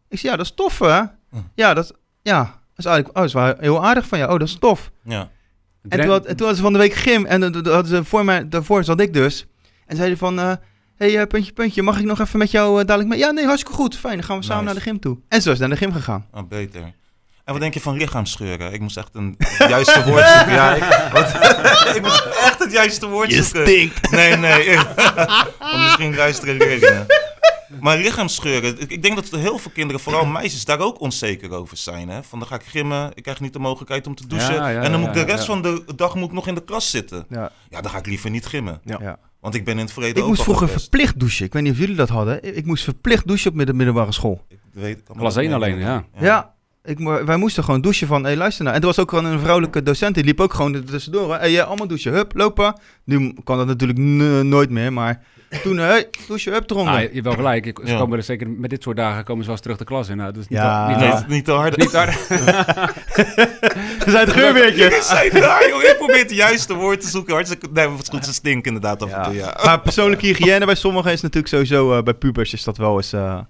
[0.09, 1.01] Ik zei, ja, dat is tof, hè?
[1.31, 1.37] Hm.
[1.55, 4.33] Ja, dat, ja, dat is eigenlijk oh, dat is wel heel aardig van jou.
[4.33, 4.91] Oh, dat is tof.
[5.03, 5.31] Ja.
[5.89, 8.05] En toen, had, en toen hadden ze van de week gym en dan hadden ze
[8.05, 9.47] voor mij, daarvoor zat ik dus.
[9.87, 10.53] En zeiden van, eh
[10.97, 13.19] hey, eh, puntje, puntje, mag ik nog even met jou eh, dadelijk mee?
[13.19, 14.75] Ja, nee, hartstikke goed, fijn, dan gaan we samen Nice.
[14.75, 15.19] naar de gym toe.
[15.29, 16.27] En zo is naar de gym gegaan.
[16.31, 16.83] Ah, beter.
[17.45, 18.73] En wat denk je van lichaamsscheuren?
[18.73, 20.53] Ik moest echt een het juiste woord zoeken.
[20.53, 21.29] Ja, ik, wat,
[21.97, 23.67] ik moest echt het juiste woord zoeken.
[23.67, 24.11] stinkt.
[24.11, 24.79] Nee, nee.
[25.83, 27.07] Misschien luisteren leerlingen.
[27.81, 32.09] Maar lichaamsscheuren, ik, denk dat heel veel kinderen, vooral meisjes, daar ook onzeker over zijn.
[32.09, 32.23] Hè?
[32.23, 34.55] Van dan ga ik grimmen, ik krijg niet de mogelijkheid om te douchen.
[34.55, 35.53] Ja, ja, en dan moet ik ja, de rest ja.
[35.53, 37.27] van de dag moet ik nog in de klas zitten.
[37.29, 38.81] Ja, Ja, dan ga ik liever niet grimmen.
[38.85, 39.19] Ja.
[39.45, 39.51] Ja.
[39.51, 40.89] Want ik ben in het verleden Ik ook moest al vroeger gepest.
[40.89, 41.45] verplicht douchen.
[41.47, 42.57] Ik weet niet of jullie dat hadden.
[42.57, 44.45] Ik moest verplicht douchen op midden, middelbare school.
[44.49, 46.05] Ik weet, ik kan me Klas dat 1 alleen, herinneren.
[46.21, 46.53] Ja.
[46.85, 48.77] Ik, wij moesten gewoon douchen van, hé luister nou.
[48.77, 51.31] En er was ook gewoon een vrouwelijke docent, die liep ook gewoon er tussendoor.
[51.35, 52.81] Hé, hey, allemaal douchen, hup, lopen.
[53.05, 53.99] Nu kan dat natuurlijk
[54.45, 55.23] nooit meer, maar
[55.63, 56.95] toen, hé, hey, douchen, hup, eronder.
[56.95, 57.67] Ah, je hebt wel gelijk.
[57.67, 57.99] Ik, ze Ja.
[57.99, 60.17] komen er zeker met dit soort dagen komen ze wel eens terug de klas in.
[60.17, 60.83] Nou, dat is niet Ja.
[60.83, 61.77] al- niet, Nee, al- het is niet te hard.
[61.77, 62.17] niet hard.
[64.05, 65.83] We zijn het daar, joh.
[65.83, 67.35] Ik probeer het juiste woord te zoeken.
[67.35, 69.59] Hartstikke, nee, wat goed, ze stinken inderdaad af en toe, ja.
[69.65, 73.13] Maar persoonlijke hygiëne bij sommigen is natuurlijk sowieso, eh, bij pubers is dat wel eens
[73.13, 73.41] eh,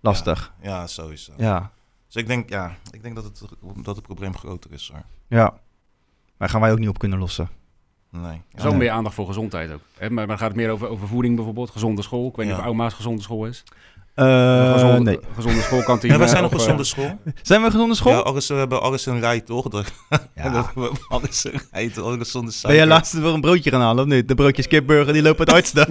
[0.00, 0.52] lastig.
[0.62, 1.32] Ja, sowieso.
[1.36, 1.70] Ja.
[2.06, 3.42] Dus ik denk, ja, ik denk dat het,
[3.84, 5.02] dat het probleem groter is, hoor.
[5.28, 5.54] ja.
[6.36, 7.48] Maar gaan wij ook niet op kunnen lossen.
[8.10, 8.42] Nee.
[8.50, 8.62] Ja.
[8.62, 9.80] Zo meer aandacht voor gezondheid ook.
[9.98, 10.10] Hè?
[10.10, 11.70] Maar dan gaat het meer over, over voeding bijvoorbeeld.
[11.70, 12.28] Gezonde school.
[12.28, 12.60] Ik weet niet Ja.
[12.60, 13.64] of Ouma's gezonde school is.
[14.18, 15.18] Eh, gezonde, nee.
[15.34, 16.12] gezonde schoolkantine.
[16.12, 17.18] Ja, wij zijn op of, eh, gezonde school.
[17.42, 18.12] Zijn we een gezonde school?
[18.12, 19.84] Ja, we hebben alles in rij, toch?
[20.34, 20.72] Ja.
[21.08, 22.04] alles in rij, toch?
[22.04, 22.80] Alles zonder Ben suiker.
[22.80, 24.28] jij laatst weer een broodje gaan halen of niet?
[24.28, 25.80] De broodjes kipburger, die lopen het hardste.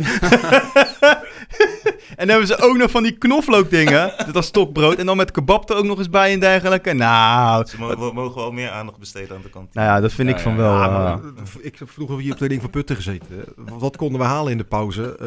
[2.18, 4.14] en dan hebben ze ook nog van die knoflookdingen.
[4.26, 4.98] Dat is stokbrood.
[4.98, 6.94] En dan met kebab er ook nog eens bij en dergelijke.
[6.94, 7.78] Nou, Ze
[8.14, 9.84] mogen wel meer aandacht besteden aan de kantine.
[9.86, 10.74] nou ja, dat vind Ja, ik van ja, wel...
[10.74, 11.20] Ja, eh, maar,
[11.62, 13.44] ik heb vroeger hier op de ding van Putten gezeten.
[13.56, 15.18] Wat konden we halen in de pauze?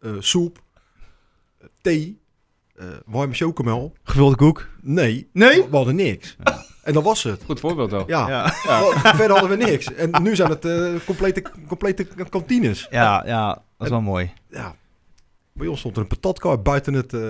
[0.00, 0.58] Eh, eh, soep,
[1.80, 2.20] thee,
[2.78, 3.92] eh, warme chocomel.
[4.02, 4.66] gevulde koek.
[4.82, 5.64] Nee, Nee?
[5.70, 6.36] we hadden niks.
[6.82, 7.42] En dat was het.
[7.44, 8.04] Goed voorbeeld wel.
[8.06, 8.48] Ja, Ja,
[9.14, 9.94] verder hadden we niks.
[9.94, 12.86] En nu zijn het eh, complete, complete kantines.
[12.90, 14.32] ja, ja dat is wel mooi.
[14.50, 14.74] Ja.
[15.52, 17.20] Bij ons stond er een patatkar buiten het, eh,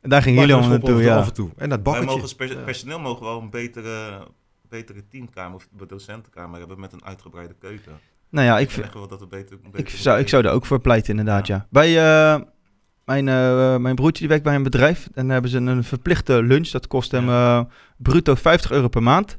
[0.00, 1.28] Daar gingen jullie allemaal Buitenlandse naartoe, af ja.
[1.28, 1.50] en toe.
[1.56, 2.06] En dat Wij bakketje.
[2.06, 2.64] mogen als per- Ja.
[2.64, 4.26] personeel mogen wel een betere,
[4.68, 7.92] betere teamkamer of docentenkamer hebben met een uitgebreide keuken.
[8.30, 10.66] Nou ja, ik, Ik vind- dat het beter, ik, beter zou, ik zou er ook
[10.66, 11.66] voor pleiten, inderdaad, ja.
[11.70, 12.40] Bij eh,
[13.04, 15.04] mijn, eh, mijn broertje die werkt bij een bedrijf.
[15.06, 16.68] En dan hebben ze een verplichte lunch.
[16.68, 17.60] Dat kost hem eh,
[17.96, 19.36] bruto 50 euro per maand.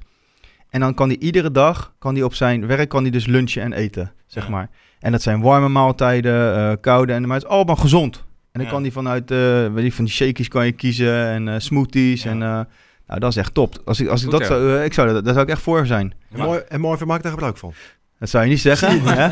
[0.69, 3.62] En dan kan hij iedere dag, kan hij op zijn werk, kan hij dus lunchen
[3.62, 4.50] en eten, zeg Ja.
[4.50, 4.69] maar.
[5.00, 8.15] En dat zijn warme maaltijden, eh, koude, en, maar het is allemaal gezond.
[8.17, 8.69] En dan Ja.
[8.69, 9.38] kan hij vanuit, eh
[9.74, 12.24] weet ik, van die shakies kan je kiezen en eh, smoothies.
[12.24, 12.29] Ja.
[12.31, 12.60] En eh,
[13.07, 13.81] nou, dat is echt top.
[13.86, 16.13] Als ik, als ik Goed, dat zou, ik zou, daar zou ik echt voor zijn.
[16.31, 17.74] En mooi- En Marvin maakt daar gebruik van.
[18.19, 19.01] Dat zou je niet zeggen.
[19.01, 19.29] hè?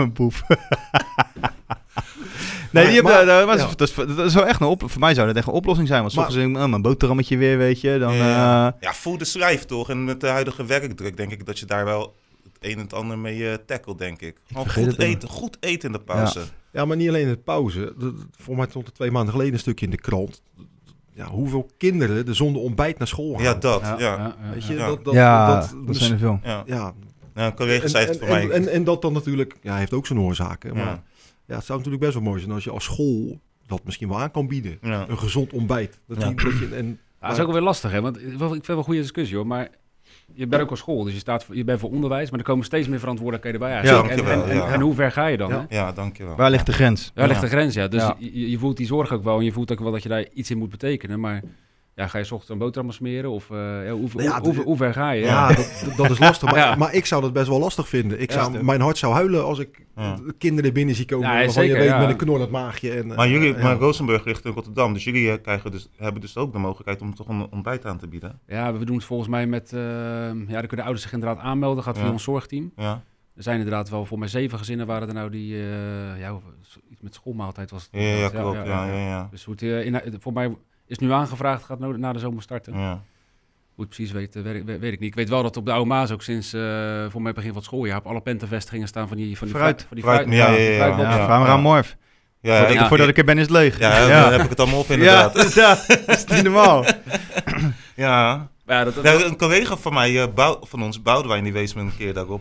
[0.00, 0.34] Een poep.
[2.70, 3.74] nee, die Maar- hebben, maar- dat, was, ja.
[3.76, 6.00] dat, is, dat wel echt een op, voor mij zou dat echt een oplossing zijn.
[6.00, 7.98] Want soms denk ik, oh, mijn boterhammetje weer, weet je.
[7.98, 8.66] Dan, Ja.
[8.66, 9.90] eh, Ja, voel de schrijf toch?
[9.90, 12.94] En met de huidige werkdruk denk ik dat je daar wel het een en het
[12.94, 14.36] ander mee eh tackle, denk ik.
[14.48, 16.40] Gewoon vergeet goed eten, goed eten in de pauze.
[16.72, 17.94] Ja, maar niet alleen in de pauze.
[18.38, 20.42] Voor mij stond er twee maanden geleden een stukje in de krant.
[21.14, 23.42] Ja, hoeveel kinderen er zonder ontbijt naar school gaan.
[23.42, 23.94] Ja, dat.
[23.98, 24.86] Ja, Weet je, Ja.
[24.86, 26.40] dat, dat, ja, dat, dat, zijn er veel.
[26.42, 26.62] ja.
[26.66, 26.92] ja,
[27.34, 28.56] Ja, een collega zei het en, voor en, mij.
[28.56, 30.74] En, en, dat dan natuurlijk, ja, hij heeft ook zijn oorzaken.
[30.76, 31.02] Maar
[31.50, 31.56] ja.
[31.56, 34.30] het zou natuurlijk best wel mooi zijn als je als school dat misschien wel aan
[34.30, 34.78] kan bieden.
[34.82, 35.08] Ja.
[35.08, 35.98] Een gezond ontbijt.
[36.06, 36.26] Dat Ja.
[36.28, 36.86] die- dat je, en,
[37.20, 38.00] Ja, dat is ook wel weer lastig, hè?
[38.00, 39.46] Want ik vind het wel een goede discussie, hoor.
[39.46, 39.68] Maar
[40.34, 42.44] je bent ook op school, dus je, staat voor, je bent voor onderwijs, maar er
[42.44, 44.06] komen steeds meer verantwoordelijkheden bij eigenlijk.
[44.06, 44.72] Ja, en, en, en, ja.
[44.72, 45.48] en hoe ver ga je dan?
[45.48, 45.66] Ja.
[45.68, 45.76] Hè?
[45.76, 46.36] ja, dankjewel.
[46.36, 47.10] Waar ligt de grens?
[47.14, 47.88] Daar ligt de grens, ja.
[47.88, 48.16] Dus Ja.
[48.18, 50.26] Je, je voelt die zorg ook wel en je voelt ook wel dat je daar
[50.34, 51.20] iets in moet betekenen.
[51.20, 51.42] Maar
[51.94, 53.56] ja, ga je 's ochtends een boterham smeren of eh,
[53.86, 55.20] ja, hoe, ja, hoe, hoe, de- hoe ver ga je?
[55.24, 55.56] ja, Ja.
[55.56, 56.50] dat, dat- is lastig.
[56.50, 56.74] Maar, Ja.
[56.74, 58.20] maar ik zou dat best wel lastig vinden.
[58.20, 60.14] Ik zou, mijn hart zou huilen als ik Ja.
[60.16, 61.26] de kinderen binnen zie komen.
[61.28, 61.98] Ja, waarvan zeker, je weet ja.
[61.98, 62.90] met een knorrend maagje.
[62.92, 63.78] En, Maar jullie, eh, maar ja.
[63.78, 67.14] Rosenburg ligt in Rotterdam, dus jullie eh, krijgen dus, hebben dus ook de mogelijkheid om
[67.14, 68.40] toch een ontbijt aan te bieden.
[68.46, 69.72] Ja, we doen het volgens mij met...
[69.72, 71.84] eh, ja, dan kunnen ouders zich inderdaad aanmelden.
[71.84, 72.72] Gaat via ons zorgteam.
[72.76, 73.02] Ja,
[73.36, 75.54] Er zijn inderdaad wel voor mij zeven gezinnen waren er nou die...
[75.54, 76.38] eh, ja,
[76.90, 78.00] iets met schoolmaaltijd was het.
[78.02, 78.56] ja, klopt.
[78.66, 79.28] Ja, ja, ja.
[79.30, 80.56] Dus hoe het, in, voor mij
[80.90, 82.78] is nu aangevraagd, gaat na de zomer starten.
[82.78, 83.02] ja.
[83.74, 85.08] Hoe het precies weet, weet, ik- weet, ik niet.
[85.08, 86.60] Ik weet wel dat op de oude Maas ook sinds eh,
[87.08, 89.84] voor mij begin van het schooljaar op alle pentenvestigingen staan van die van die Fruit.
[89.88, 91.56] Van die Fruit, fruit, ja, ja, ja, ja.
[91.56, 91.96] Morf.
[92.40, 93.78] Ja, voordat, ik- ik, voordat ik er ben is het leeg.
[93.78, 94.22] Ja, ja.
[94.22, 95.54] dan heb ik het allemaal op inderdaad.
[95.54, 96.84] Ja, dat is niet normaal.
[97.96, 98.48] Ja.
[98.66, 101.74] Ja, dat, dat- Ja, een collega van mij, eh, Bou- van ons, Boudewijn, die wees
[101.74, 102.40] me een keer daarop.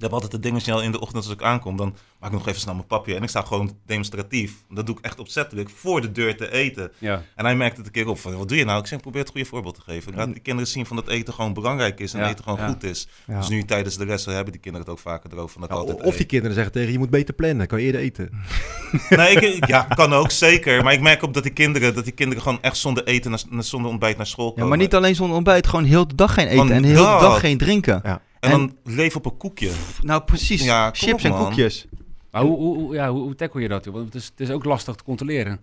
[0.00, 2.38] Ik heb altijd het ding snel in de ochtend als ik aankom, dan maak ik
[2.38, 3.14] nog even snel mijn papje.
[3.14, 6.92] En ik sta gewoon demonstratief, dat doe ik echt opzettelijk, voor de deur te eten.
[6.98, 7.22] ja.
[7.34, 8.80] En hij merkte het een keer op van, wat doe je nou?
[8.80, 10.14] Ik zeg, probeer het goede voorbeeld te geven.
[10.14, 12.68] Laat die kinderen zien van dat eten gewoon belangrijk is en Ja, eten gewoon ja.
[12.68, 13.08] goed is.
[13.26, 13.38] Ja.
[13.38, 16.02] Dus nu tijdens de les hebben die kinderen het ook vaker erover van dat altijd
[16.02, 17.66] of die kinderen zeggen tegen je, moet beter plannen.
[17.66, 18.30] Kan je eerder eten.
[19.08, 20.84] Nee, ik, ja, kan ook, zeker.
[20.84, 23.64] Maar ik merk op dat die kinderen, dat die kinderen gewoon echt zonder eten, naar,
[23.64, 24.62] zonder ontbijt naar school komen.
[24.62, 26.94] Ja, maar niet alleen zonder ontbijt, gewoon heel de dag geen eten Van en heel
[26.94, 28.00] de dag geen drinken.
[28.02, 28.22] Ja.
[28.40, 29.70] En dan leven op een koekje.
[30.02, 30.64] Nou, precies.
[30.64, 31.86] Ja, Chips op, en koekjes.
[32.30, 33.84] Maar hoe, hoe, ja, hoe, hoe tackle je dat?
[33.84, 35.60] Want het is, het is ook lastig te controleren.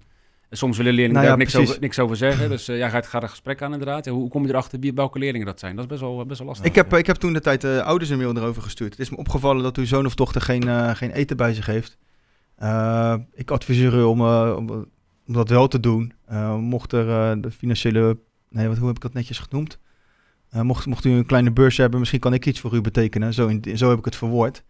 [0.49, 2.49] En soms willen leerlingen Nou daar ja, niks over, niks over zeggen.
[2.49, 4.05] Dus eh, ja, gaat, gaat er gesprek aan inderdaad.
[4.05, 5.75] Ja, hoe, kom je erachter wie, welke leerlingen dat zijn?
[5.75, 6.65] Dat is best wel, best wel lastig.
[6.65, 8.91] Ik heb, ik heb toen de tijd de ouders een mail erover gestuurd.
[8.91, 11.65] Het is me opgevallen dat uw zoon of dochter geen, eh, geen eten bij zich
[11.65, 11.97] heeft.
[12.55, 14.69] Eh, ik adviseer u om, eh, om,
[15.27, 16.13] om dat wel te doen.
[16.25, 18.17] Eh, mocht er eh, de financiële...
[18.49, 19.79] Nee, wat, hoe heb ik dat netjes genoemd?
[20.49, 23.33] Eh, mocht, mocht u een kleine beurs hebben, misschien kan ik iets voor u betekenen.
[23.33, 24.63] Zo, in, zo heb ik het verwoord.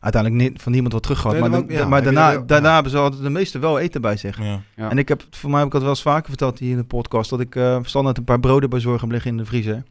[0.00, 1.38] Uiteindelijk niet, van niemand wat terug gehad.
[1.38, 4.38] Nee, maar ja, maar daarna, daarna hebben ze altijd de meeste wel eten bij zich.
[4.38, 4.60] Ja.
[4.76, 4.90] Ja.
[4.90, 6.84] En ik heb, voor mij heb ik dat wel eens vaker verteld hier in de
[6.84, 9.82] podcast, dat ik eh standaard een paar broden bij zorg heb liggen in de vriezer.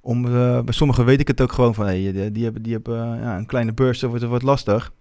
[0.00, 2.72] Om, eh, bij sommigen weet ik het ook gewoon van, hey, die, die hebben, die
[2.72, 4.92] hebben ja, een kleine beurs, dat wordt, dat wordt lastig.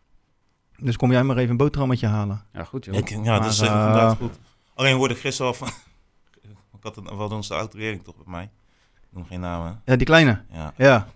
[0.78, 2.46] Dus kom jij maar even een boterhammetje halen.
[2.54, 2.96] Ja, goed joh.
[2.96, 4.40] Ik, ja, dat is inderdaad goed.
[4.74, 5.68] Alleen hoorde ik gisteren al van...
[6.78, 8.50] ik had een, we hadden onze autorering toch bij mij.
[9.16, 9.82] Noem geen namen.
[9.86, 10.42] Ja, die kleine.
[10.52, 10.74] Ja.
[10.78, 11.08] Ja.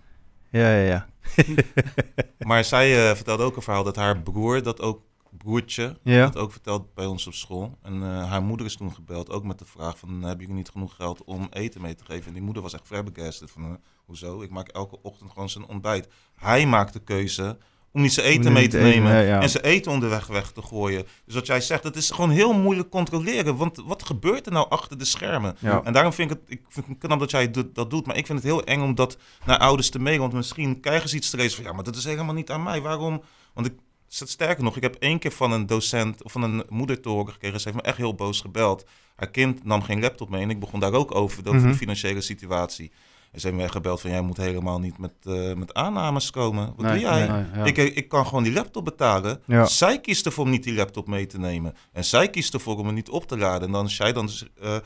[0.50, 1.08] Ja, ja, ja.
[2.48, 6.24] Maar zij eh, vertelde ook een verhaal dat haar broer, dat ook broertje, Ja.
[6.26, 7.78] dat ook verteld bij ons op school.
[7.82, 10.68] En eh, haar moeder is toen gebeld, ook met de vraag van, hebben jullie niet
[10.68, 12.26] genoeg geld om eten mee te geven?
[12.26, 13.70] En die moeder was echt flabbergasted van, eh,
[14.06, 14.42] hoezo?
[14.42, 16.08] Ik maak elke ochtend gewoon zijn ontbijt.
[16.34, 17.58] Hij maakt de keuze
[17.92, 19.40] om niet zijn eten mee te eten, nemen ja, ja.
[19.40, 21.06] en zijn eten onderweg weg te gooien.
[21.24, 23.56] Dus wat jij zegt, het is gewoon heel moeilijk controleren.
[23.56, 25.56] Want wat gebeurt er nou achter de schermen?
[25.58, 25.82] Ja.
[25.84, 28.06] En daarom vind ik het, ik vind het knap dat jij dat doet.
[28.06, 30.20] Maar ik vind het heel eng om dat naar ouders te mailen.
[30.20, 32.62] Want misschien krijgen ze iets te lezen van, ja, maar dat is helemaal niet aan
[32.62, 32.80] mij.
[32.80, 33.22] Waarom?
[33.54, 33.72] Want ik,
[34.08, 37.32] sterker nog, ik heb één keer van een docent of van een moeder te horen
[37.32, 37.60] gekregen.
[37.60, 38.84] Ze heeft me echt heel boos gebeld.
[39.16, 41.68] Haar kind nam geen laptop mee en ik begon daar ook over, over Mhm.
[41.70, 42.90] de financiële situatie.
[43.32, 46.30] En ze heeft me echt gebeld van, jij moet helemaal niet met, eh, met aannames
[46.30, 46.66] komen.
[46.66, 47.26] Wat Nee, doe jij?
[47.28, 47.64] nee, ja.
[47.64, 49.42] Ik, ik kan gewoon die laptop betalen.
[49.46, 49.64] Ja.
[49.66, 51.74] Zij kiest ervoor om niet die laptop mee te nemen.
[51.92, 53.66] En zij kiest ervoor om hem niet op te laden.
[53.66, 54.76] En dan als jij dan eh,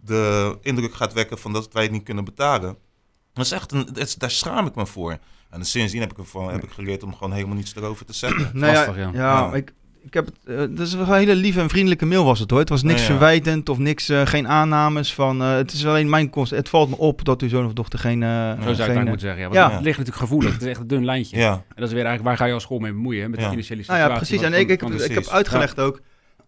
[0.00, 2.76] de indruk gaat wekken van dat wij het niet kunnen betalen.
[3.32, 5.18] Dat is echt een, dat is- daar schaam ik me voor.
[5.50, 8.50] En sindsdien heb ik, ervan, heb ik geleerd om gewoon helemaal niets erover te zeggen.
[8.58, 9.10] Nou ja, lastig, ja.
[9.12, 9.52] ja, Ja.
[9.54, 12.38] Ik, ik heb het, eh, dat is wel een hele lieve en vriendelijke mail was
[12.38, 12.58] het hoor.
[12.58, 13.06] Het was niks ja.
[13.06, 15.42] verwijtend of niks, eh, geen aannames van.
[15.42, 16.50] eh, het is alleen mijn kost.
[16.50, 18.22] Het valt me op dat uw zoon of dochter geen.
[18.22, 19.42] eh, Zo zou geen, eigenlijk eh, moeten zeggen.
[19.42, 19.70] Ja, want Ja.
[19.76, 20.52] Het ligt natuurlijk gevoelig.
[20.52, 21.36] Het is echt een dun lijntje.
[21.36, 23.22] Ja, En dat is weer eigenlijk, waar ga je als school mee bemoeien?
[23.22, 23.28] Hè?
[23.28, 24.10] Met de financiële Nou situatie.
[24.12, 24.40] ja, precies.
[24.40, 26.00] van- En ik, ik, heb, ik heb uitgelegd ook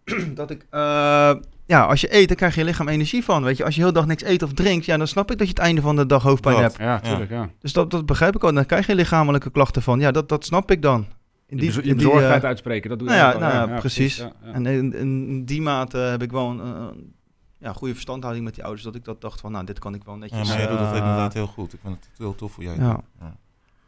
[0.35, 0.67] dat ik.
[0.71, 1.35] eh,
[1.67, 3.43] ja, als je eet, dan krijg je lichaam energie van.
[3.43, 5.47] Weet je, als je heel dag niks eet of drinkt, ja, dan snap ik dat
[5.47, 6.65] je het einde van de dag hoofdpijn Dat.
[6.65, 6.77] hebt.
[6.79, 7.49] Ja, tuurlijk, ja.
[7.61, 8.55] Dus dat, dat begrijp ik ook.
[8.55, 10.01] Dan krijg je lichamelijke klachten van.
[10.01, 11.07] Ja, dat, dat snap ik dan.
[11.49, 14.17] In Die, je bezorgdheid eh, uitspreken, dat doe je nou ja, nou ja, precies.
[14.17, 14.53] Ja, ja.
[14.53, 16.87] En in, in die mate heb ik wel een, eh,
[17.59, 18.85] ja, goede verstandhouding met die ouders.
[18.85, 20.49] Dat ik dat dacht van, nou, dit kan ik wel ja netjes.
[20.49, 21.73] maar jij doet dat eh, inderdaad heel goed.
[21.73, 22.75] Ik vind het heel tof voor jij.
[22.79, 23.01] Ja.
[23.21, 23.37] Ja.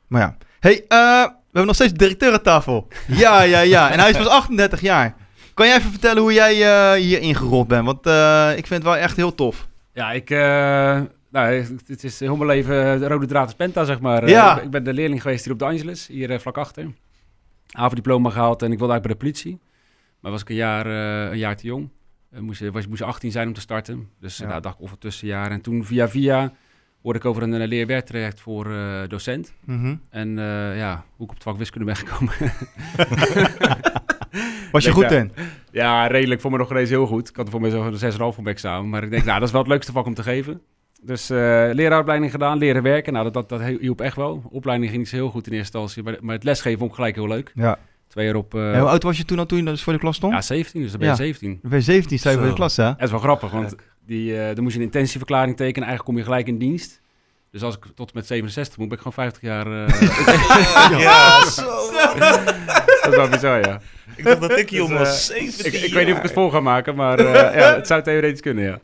[0.06, 0.36] Maar ja.
[0.60, 2.88] hey, eh, we hebben nog steeds de directeur aan tafel.
[3.06, 3.90] Ja, ja, ja.
[3.90, 5.14] En hij is pas 38 jaar.
[5.54, 7.84] Kan jij even vertellen hoe jij eh, hier ingerold bent?
[7.86, 9.68] Want eh, ik vind het wel echt heel tof.
[9.92, 10.30] Ja, ik...
[10.30, 14.22] eh, nou, het is heel mijn leven de rode draad is Penta, zeg maar.
[14.22, 14.60] Eh, Ja.
[14.60, 16.90] ik, ben de leerling geweest hier op de Angeles, hier eh, vlak achter.
[17.76, 19.60] Avonddiploma gehaald en ik wilde eigenlijk bij de politie.
[20.20, 21.88] Maar was ik een jaar, eh, een jaar te jong.
[22.34, 24.08] Uh, moest, je- was, moest je 18 zijn om te starten.
[24.20, 24.48] Dus eh, Ja.
[24.48, 25.50] nou, dacht ik of het tussenjaar.
[25.50, 26.52] En toen via via
[27.02, 29.54] hoorde ik over een, eh, leerwerktraject voor eh, docent.
[29.64, 29.96] Mhm.
[30.10, 32.34] En eh, ja, hoe ik op het vak wiskunde ben gekomen.
[34.72, 35.32] Was je Denk, goed in?
[35.70, 36.40] Ja, redelijk.
[36.40, 37.28] Voor me nog ineens heel goed.
[37.28, 38.88] Ik had er voor mij zo'n 6,5 voor mijn examen.
[38.90, 40.60] Maar ik denk, nou, dat is wel het leukste vak om te geven.
[41.02, 41.36] Dus eh
[41.72, 43.12] leraaropleiding gedaan, leren werken.
[43.12, 44.42] Nou, dat, dat, dat hielp echt wel.
[44.50, 46.02] Opleiding ging niet zo heel goed in eerste instantie.
[46.02, 47.52] Maar, maar het lesgeven vond ik gelijk heel leuk.
[47.54, 47.78] Ja.
[48.08, 48.54] Twee jaar op...
[48.54, 50.32] eh, En hoe oud was je toen al toen je dus voor de klas stond?
[50.32, 50.80] ja, 17.
[50.82, 51.20] Dus dan ben je Ja.
[51.20, 51.58] 17.
[51.62, 52.84] Dan ben je 17, sta je voor de klas, hè?
[52.84, 53.74] Dat is wel grappig, want
[54.06, 55.88] die, eh dan moest je een intentieverklaring tekenen.
[55.88, 57.00] Eigenlijk kom je gelijk in dienst.
[57.50, 59.66] Dus als ik tot met 67 moet, ben ik gewoon 50 jaar...
[61.06, 61.62] Ja, zo.
[63.02, 63.80] dat is wel bizar, ja.
[64.16, 65.30] Ik dacht dat ik jong Dus, was.
[65.30, 67.74] eh, 17 Ik, ik weet niet of ik het vol ga maken, maar eh, ja,
[67.74, 68.78] het zou theoretisch kunnen, ja.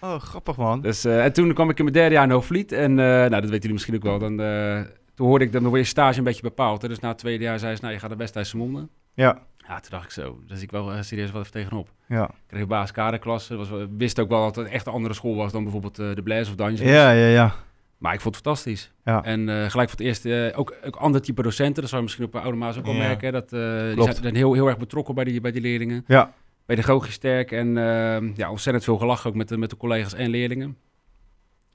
[0.00, 0.80] Oh, grappig man.
[0.80, 2.72] Dus, eh, en toen kwam ik in mijn derde jaar in Hoogvliet.
[2.72, 4.18] En eh, nou, dat weten jullie misschien ook wel.
[4.18, 4.80] Dan, eh,
[5.14, 6.82] toen hoorde ik, dan word je stage een beetje bepaald.
[6.82, 6.88] Hè?
[6.88, 8.88] Dus na het tweede jaar zei ze, nou, je gaat naar Westhuis Monden.
[9.14, 11.88] Ja, Ja, toen dacht ik zo, zie ik wel eh, serieus wat even tegenop.
[12.06, 12.24] ja.
[12.24, 13.56] Ik kreeg een baas kaderklasse.
[13.56, 16.22] Was, wist ook wel dat het echt een andere school was dan bijvoorbeeld eh, de
[16.22, 16.80] Blaise of Dungeons.
[16.80, 17.54] Ja, ja, ja.
[17.98, 18.92] Maar ik vond het fantastisch.
[19.04, 19.24] Ja.
[19.24, 21.74] En eh, gelijk voor het eerst eh, ook, ook ander type docenten.
[21.80, 23.00] Dat zou je misschien op Oude Maas ook wel Ja.
[23.06, 23.32] merken.
[23.32, 24.10] Dat, eh, die Klopt.
[24.10, 26.04] zijn, zijn heel, heel erg betrokken bij die, bij die leerlingen.
[26.06, 26.32] Ja.
[26.66, 30.30] Pedagogisch sterk en eh, ja, ontzettend veel gelachen ook met de, met de collega's en
[30.30, 30.76] leerlingen.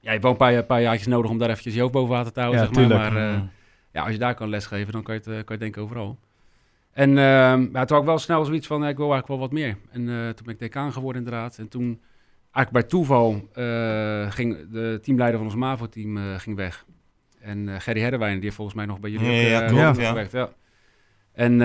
[0.00, 2.32] je hebt wel een paar, paar jaartjes nodig om daar eventjes je hoofd boven water
[2.32, 2.86] te houden, Ja, zeg maar.
[2.88, 3.12] tuurlijk.
[3.14, 3.40] Maar eh,
[3.92, 6.18] ja, als je daar kan lesgeven, dan kan je het, kan je het denken overal.
[6.92, 9.52] En ehm ja, toen had ik wel snel zoiets van, ik wil eigenlijk wel wat
[9.52, 9.76] meer.
[9.90, 11.58] En eh, toen ben ik decaan geworden inderdaad.
[11.58, 12.00] En toen,
[12.54, 16.84] eigenlijk bij toeval, eh, ging de teamleider van ons MAVO-team eh, ging weg.
[17.40, 20.08] En eh Gerry Herderwijn, die heeft volgens mij nog bij jullie Ja, ook, ja, ja.
[20.08, 20.32] gewerkt.
[20.32, 20.50] Ja.
[21.32, 21.58] En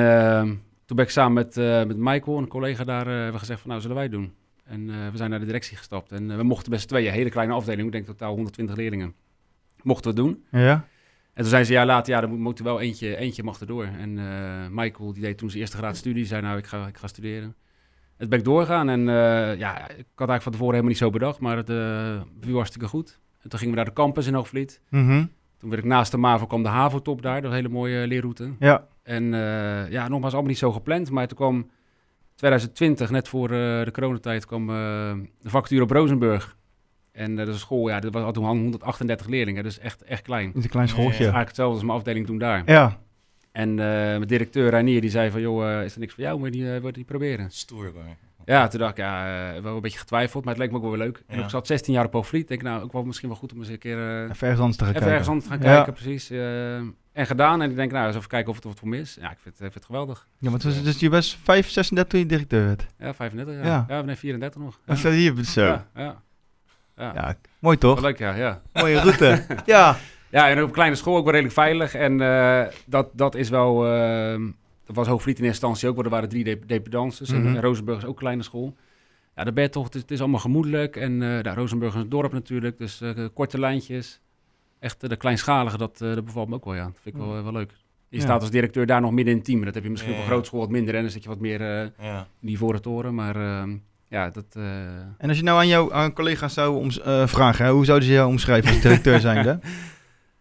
[0.86, 1.56] toen ben ik samen met,
[1.88, 4.34] met Michael, een collega daar, hebben gezegd van, nou, zullen wij het doen?
[4.63, 6.12] En we zijn naar de directie gestapt.
[6.12, 9.13] En we mochten best tweeën, hele kleine afdeling, ik denk totaal 120 leerlingen.
[9.84, 10.62] Mochten we het doen.
[10.62, 10.73] Ja?
[11.34, 13.60] En toen zijn ze een jaar later, ja, dan moet, er wel eentje, eentje mag
[13.60, 13.86] erdoor.
[13.86, 14.13] En
[14.73, 17.56] Michael, die deed toen zijn eerste graad studie, zei nou, ik ga, ik ga studeren.
[18.19, 21.10] Het ben ik doorgaan en eh, ja, ik had eigenlijk van tevoren helemaal niet zo
[21.10, 23.19] bedacht, maar het uh, viel hartstikke goed.
[23.41, 24.82] En toen gingen we naar de campus in Hoogvliet.
[24.89, 25.25] Mhm.
[25.58, 28.53] Toen werd ik naast de MAVO, kwam de HAVO-top daar, dat hele mooie leerroute.
[28.60, 28.88] Ja.
[29.03, 31.69] En eh, ja, nogmaals, allemaal niet zo gepland, maar toen kwam
[32.36, 34.75] 2020, net voor eh, de coronatijd, kwam eh,
[35.41, 36.58] de vacature op Rozenburg.
[37.12, 40.03] En eh, dat is een school, ja, dat was, had toen 138 leerlingen, dus echt,
[40.03, 40.47] echt klein.
[40.47, 41.13] Het is een klein Ja, schooltje.
[41.13, 41.19] Ja.
[41.19, 42.63] Eigenlijk hetzelfde als mijn afdeling toen daar.
[42.65, 42.99] Ja.
[43.51, 46.38] En eh, mijn directeur Reinier die zei van, joh, eh, is er niks voor jou?
[46.39, 47.51] Moet je die, eh, wil je die proberen?
[47.51, 48.03] Stoer hoor.
[48.45, 50.81] Ja, toen dacht ik, ja, eh, wel een beetje getwijfeld, maar het leek me ook
[50.83, 51.23] wel weer leuk.
[51.27, 51.43] En Ja.
[51.43, 52.47] ik zat 16 jaar op Hoogvliet.
[52.47, 54.59] denk ik, nou, ook wel misschien wel goed om eens een keer eh, Even ergens
[54.59, 55.09] anders te gaan even kijken.
[55.09, 55.75] ergens anders te gaan Ja.
[55.75, 56.29] kijken, precies.
[56.29, 56.75] eh,
[57.12, 57.62] en gedaan.
[57.62, 59.17] En ik denk, nou, eens even kijken of het wat voor me is.
[59.21, 60.27] Ja, ik vind, ik vind het geweldig.
[60.38, 62.85] Ja, maar het was dus je was 5, 36 toen je directeur werd.
[62.99, 63.65] Ja, 35 jaar.
[63.65, 63.85] Ja.
[63.88, 64.73] Ja, nee, 34 nog.
[64.73, 64.81] Ja.
[64.85, 65.62] Dat staat hier zo.
[65.65, 65.85] Ja.
[65.95, 66.15] Ja, ja.
[66.97, 67.12] Ja.
[67.15, 67.35] ja.
[67.59, 68.03] Mooi Wel toch?
[68.03, 68.62] leuk, ja, ja.
[68.73, 69.45] Mooie route.
[69.65, 69.97] ja.
[70.31, 71.93] Ja, en op kleine school ook wel redelijk veilig.
[71.95, 73.87] En eh, dat, dat is wel...
[73.87, 74.39] eh,
[74.85, 77.29] dat was Hoogvliet in eerste instantie ook, want er waren drie dep- dependances.
[77.31, 77.47] Mhm.
[77.47, 78.75] En, en Rozenburg is ook een kleine school.
[79.35, 79.83] Ja, ben je toch...
[79.85, 80.95] Het is, het is allemaal gemoedelijk.
[80.95, 84.21] En eh nou, Rozenburg is een dorp natuurlijk, dus eh, korte lijntjes.
[84.79, 86.83] Echt eh, de kleinschalige, dat, eh, dat bevalt me ook wel, ja.
[86.83, 87.71] Dat vind ik wel, eh, wel leuk.
[88.09, 88.23] Je Ja.
[88.23, 89.65] staat als directeur daar nog midden in het team.
[89.65, 90.95] Dat heb je misschien Ja, op een grote school wat minder.
[90.95, 92.19] En dan zit je wat meer eh, Ja.
[92.41, 93.15] in die voren toren.
[93.15, 93.63] Maar eh,
[94.09, 94.45] ja, dat...
[94.53, 94.63] eh,
[95.17, 98.13] En als je nou aan jouw aan collega's zou eh, vragen, hè, hoe zouden ze
[98.13, 99.59] jou omschrijven als directeur zijnde?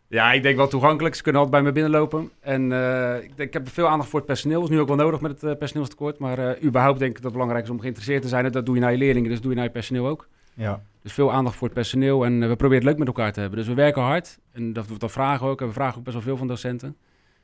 [0.08, 1.14] Ja, ik denk wel toegankelijk.
[1.14, 2.30] Ze kunnen altijd bij me binnenlopen.
[2.40, 4.62] En eh, ik, denk, ik heb veel aandacht voor het personeel.
[4.62, 6.18] is nu ook wel nodig met het eh, personeelstekort.
[6.18, 8.44] Maar eh, überhaupt denk ik dat het belangrijk is om geïnteresseerd te zijn.
[8.44, 10.28] En dat doe je naar je leerlingen, dus doe je naar je personeel ook.
[10.54, 10.82] ja.
[11.02, 12.24] Dus veel aandacht voor het personeel.
[12.24, 13.58] En we proberen het leuk met elkaar te hebben.
[13.58, 14.38] Dus we werken hard.
[14.52, 15.60] En dat, dat vragen we ook.
[15.60, 16.96] En we vragen ook best wel veel van docenten.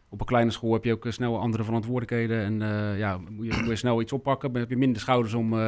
[0.09, 2.45] Op een kleine school heb je ook snel andere verantwoordelijkheden.
[2.45, 4.53] En ja, moet je, moet je snel iets oppakken.
[4.53, 5.59] Dan heb je minder schouders om...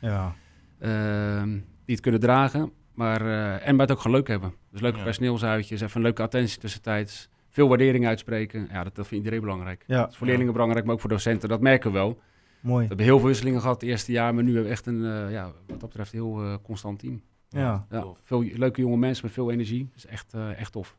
[0.00, 0.34] Ja.
[0.78, 1.48] Ehm,
[1.84, 2.72] die het kunnen dragen.
[3.00, 4.54] Maar, eh, en bij het ook gewoon leuk hebben.
[4.70, 5.02] Dus leuke Ja.
[5.04, 7.28] personeelsuitjes, even een leuke attentie tussentijds.
[7.48, 8.68] Veel waardering uitspreken.
[8.72, 9.84] Ja, dat, dat vindt iedereen belangrijk.
[9.86, 10.00] Ja.
[10.00, 11.48] Dat is voor leerlingen belangrijk, maar ook voor docenten.
[11.48, 12.18] Dat merken we wel.
[12.60, 12.82] mooi.
[12.82, 15.04] We hebben heel veel wisselingen gehad het eerste jaar, maar nu hebben we echt een,
[15.04, 17.22] eh, ja, wat dat betreft, heel eh, constant team.
[17.48, 19.88] Ja, Ja, veel leuke jonge mensen met veel energie.
[19.94, 20.96] Dat is echt, echt tof.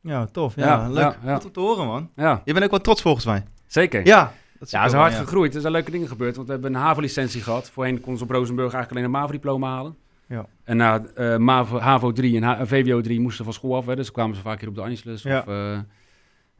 [0.00, 0.54] ja tof.
[0.54, 1.18] Ja, Ja, leuk.
[1.24, 1.34] ja.
[1.34, 2.10] Goed om te horen, man.
[2.16, 3.44] Ja, Je bent ook wel trots volgens mij.
[3.66, 4.06] zeker.
[4.06, 4.32] Ja.
[4.58, 5.54] Dat Ja, ze zijn hard gegroeid.
[5.54, 6.34] Er zijn leuke dingen gebeurd.
[6.36, 7.70] Want we hebben een HAVO-licentie gehad.
[7.70, 9.96] Voorheen konden ze op Rozenburg eigenlijk alleen een MAVO-diploma halen.
[10.34, 10.46] Ja.
[10.64, 13.76] En na eh, MAVO, HAVO 3 en H- en VWO 3 moesten ze van school
[13.76, 13.86] af.
[13.86, 15.22] Hè, dus kwamen ze vaak hier op de Angelus.
[15.22, 15.38] Ja.
[15.38, 15.78] Of, eh,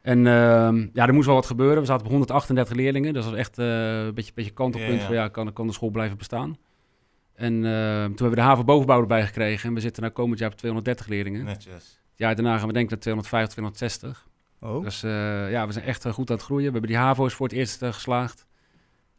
[0.01, 1.79] en ehm, ja, er moest wel wat gebeuren.
[1.79, 3.13] We zaten op 138 leerlingen.
[3.13, 5.05] Dus dat was echt eh, een beetje, beetje kantelpunt Ja, ja.
[5.05, 6.57] van ja, kan, kan de school blijven bestaan.
[7.35, 9.69] En ehm, toen hebben we de HAVO bovenbouw erbij gekregen.
[9.69, 11.43] En we zitten nu komend jaar op 230 leerlingen.
[11.43, 12.01] Netjes.
[12.15, 14.27] Jaar daarna gaan we denken naar 250, 260.
[14.61, 14.83] Oh.
[14.83, 16.65] Dus eh, ja, we zijn echt eh, goed aan het groeien.
[16.65, 18.45] We hebben die HAVO's voor het eerst eh, geslaagd.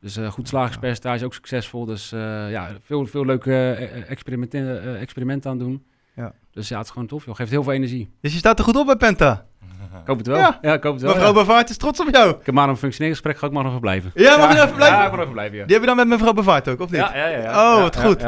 [0.07, 1.85] Dus eh, goed slagingspercentage, ook succesvol.
[1.85, 5.85] Dus eh, ja, veel, veel leuke eh, experimenten, eh, experimenten aan doen.
[6.17, 6.33] Ja.
[6.53, 7.35] Dus ja, het is gewoon tof, joh.
[7.35, 8.11] Geeft heel veel energie.
[8.21, 9.47] Dus je staat er goed op bij Penta.
[10.01, 10.37] Ik hoop het wel.
[10.37, 10.59] Ja.
[10.63, 11.13] Ja, ik hoop het wel.
[11.13, 11.35] Mevrouw ja.
[11.35, 12.31] Bavaart is trots op jou.
[12.31, 14.11] Ik heb maar een functioneringsgesprek, ga ik maar nog even blijven.
[14.15, 14.99] Ja, mag je even blijven?
[14.99, 15.65] Ja, ik mag nog even blijven, ja.
[15.65, 17.01] Die heb je dan met mevrouw Bavaart ook, of niet?
[17.01, 17.49] Ja, ja, ja, ja.
[17.49, 18.23] Oh, Ja, wat ja, goed.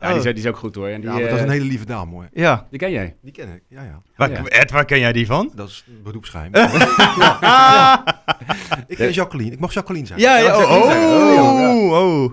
[0.00, 0.20] Ja, Ja, Oh.
[0.22, 0.88] die, is, die is ook goed hoor.
[0.88, 2.28] En die, Ja, maar dat is eh, een hele lieve dame hoor.
[2.32, 2.66] Ja.
[2.70, 3.16] die ken jij.
[3.22, 4.02] Die ken ik, ja ja.
[4.16, 4.44] Waar, Ja.
[4.44, 5.52] Ed, waar ken jij die van?
[5.54, 6.50] Dat is beroepsgeheim.
[8.86, 9.52] Ik ken Jacqueline.
[9.52, 10.20] Ik mag Jacqueline zijn.
[10.20, 12.32] Ja, ja, Ja, oh, oh, oh, oh.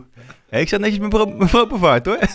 [0.49, 2.17] Ja, ik zat netjes met mevrouw, Bavaart, hoor.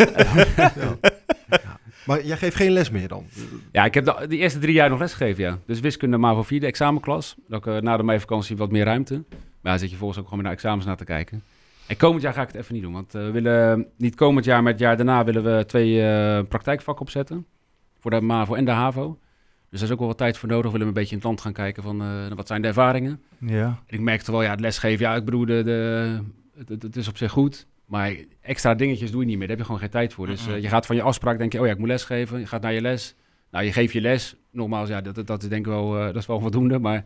[2.06, 3.24] Maar jij geeft geen les meer dan?
[3.72, 5.58] Ja, ik heb de, de eerste drie jaar nog lesgegeven, ja.
[5.66, 7.34] Dus wiskunde MAVO 4, de examenklas.
[7.48, 9.22] Dat ik, eh, na de meivakantie wat meer ruimte.
[9.60, 11.42] Maar ja, zit je volgens ook gewoon naar examens naar te kijken.
[11.88, 12.92] En komend jaar ga ik het even niet doen.
[12.92, 16.42] Want eh, we willen niet komend jaar, maar het jaar daarna willen we twee eh,
[16.48, 17.46] praktijkvakken opzetten.
[17.98, 19.18] Voor de MAVO en de HAVO.
[19.70, 20.64] Dus daar is ook wel wat tijd voor nodig.
[20.64, 23.22] We willen een beetje in het land gaan kijken van eh, wat zijn de ervaringen.
[23.38, 23.66] Ja.
[23.86, 26.18] En ik merkte wel, ja, het lesgeven, ja, ik bedoel, de, de,
[26.78, 27.66] het, is op zich goed.
[27.84, 29.46] Maar extra dingetjes doe je niet meer.
[29.46, 30.26] Daar heb je gewoon geen tijd voor.
[30.26, 32.38] Dus je gaat van je afspraak, denk je, oh ja, ik moet lesgeven.
[32.38, 33.14] Je gaat naar je les.
[33.50, 34.36] Nou, je geeft je les.
[34.50, 36.78] Nogmaals, ja, dat, dat, dat is denk ik wel, dat is wel voldoende.
[36.78, 37.04] Maar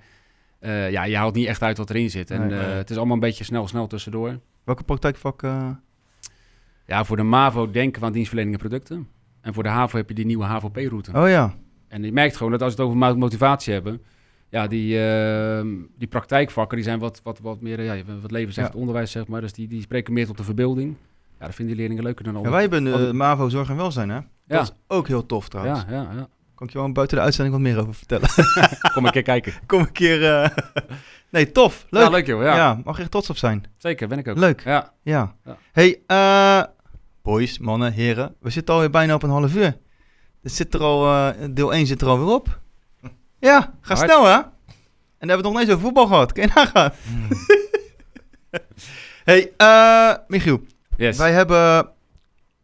[0.90, 2.30] ja, je haalt niet echt uit wat erin zit.
[2.30, 2.58] En Nee.
[2.58, 4.38] het is allemaal een beetje snel, snel tussendoor.
[4.64, 5.42] Welke praktijkvak?
[5.42, 5.68] eh?
[6.86, 9.08] Ja, voor de MAVO denken we aan dienstverlening en producten.
[9.40, 11.10] En voor de HAVO heb je die nieuwe HAVO-P-route.
[11.14, 11.54] Oh ja.
[11.88, 14.02] En je merkt gewoon dat als we het over mo- motivatie hebben,
[14.48, 18.52] ja, die, ehm, die praktijkvakken die zijn wat, wat, wat meer, eh, ja, wat leven
[18.52, 18.78] zegt, Ja.
[18.78, 19.40] onderwijs zeg maar.
[19.40, 20.94] Dus die, die spreken meer tot de verbeelding.
[21.38, 22.42] Ja, dat vinden die leerlingen leuker dan al.
[22.44, 24.14] ja wij hebben de MAVO Zorg en Welzijn, hè?
[24.16, 24.24] Ja.
[24.46, 25.84] Dat is ook heel tof, trouwens.
[25.88, 26.28] ja, ja, ja.
[26.62, 28.28] Kan ik je wel buiten de uitzending wat meer over vertellen?
[28.94, 29.52] Kom een keer kijken.
[29.66, 30.42] Kom een keer...
[30.42, 30.48] eh,
[31.30, 31.86] nee, tof.
[31.90, 32.02] Leuk.
[32.02, 32.42] Ja, leuk joh.
[32.42, 32.80] Ja, Ja.
[32.84, 33.64] mag je echt trots op zijn.
[33.78, 34.08] zeker.
[34.08, 34.36] Ben ik ook.
[34.36, 34.62] Leuk.
[34.64, 34.92] Ja.
[35.02, 35.34] Ja.
[35.44, 35.56] Ja.
[35.72, 36.62] Hey, eh,
[37.22, 38.34] boys, mannen, heren.
[38.40, 39.76] We zitten alweer bijna op een half uur.
[40.42, 42.60] Dit zit er al, eh, deel 1 zit er alweer op.
[43.38, 44.10] Ja, ga Hard.
[44.10, 44.34] snel hè.
[44.36, 44.42] En
[45.18, 46.32] dan hebben we het nog niet eens over voetbal gehad.
[46.32, 46.92] Kun je nagaan.
[49.24, 50.60] hey, eh Michiel.
[50.96, 51.16] Yes.
[51.18, 51.88] Wij hebben,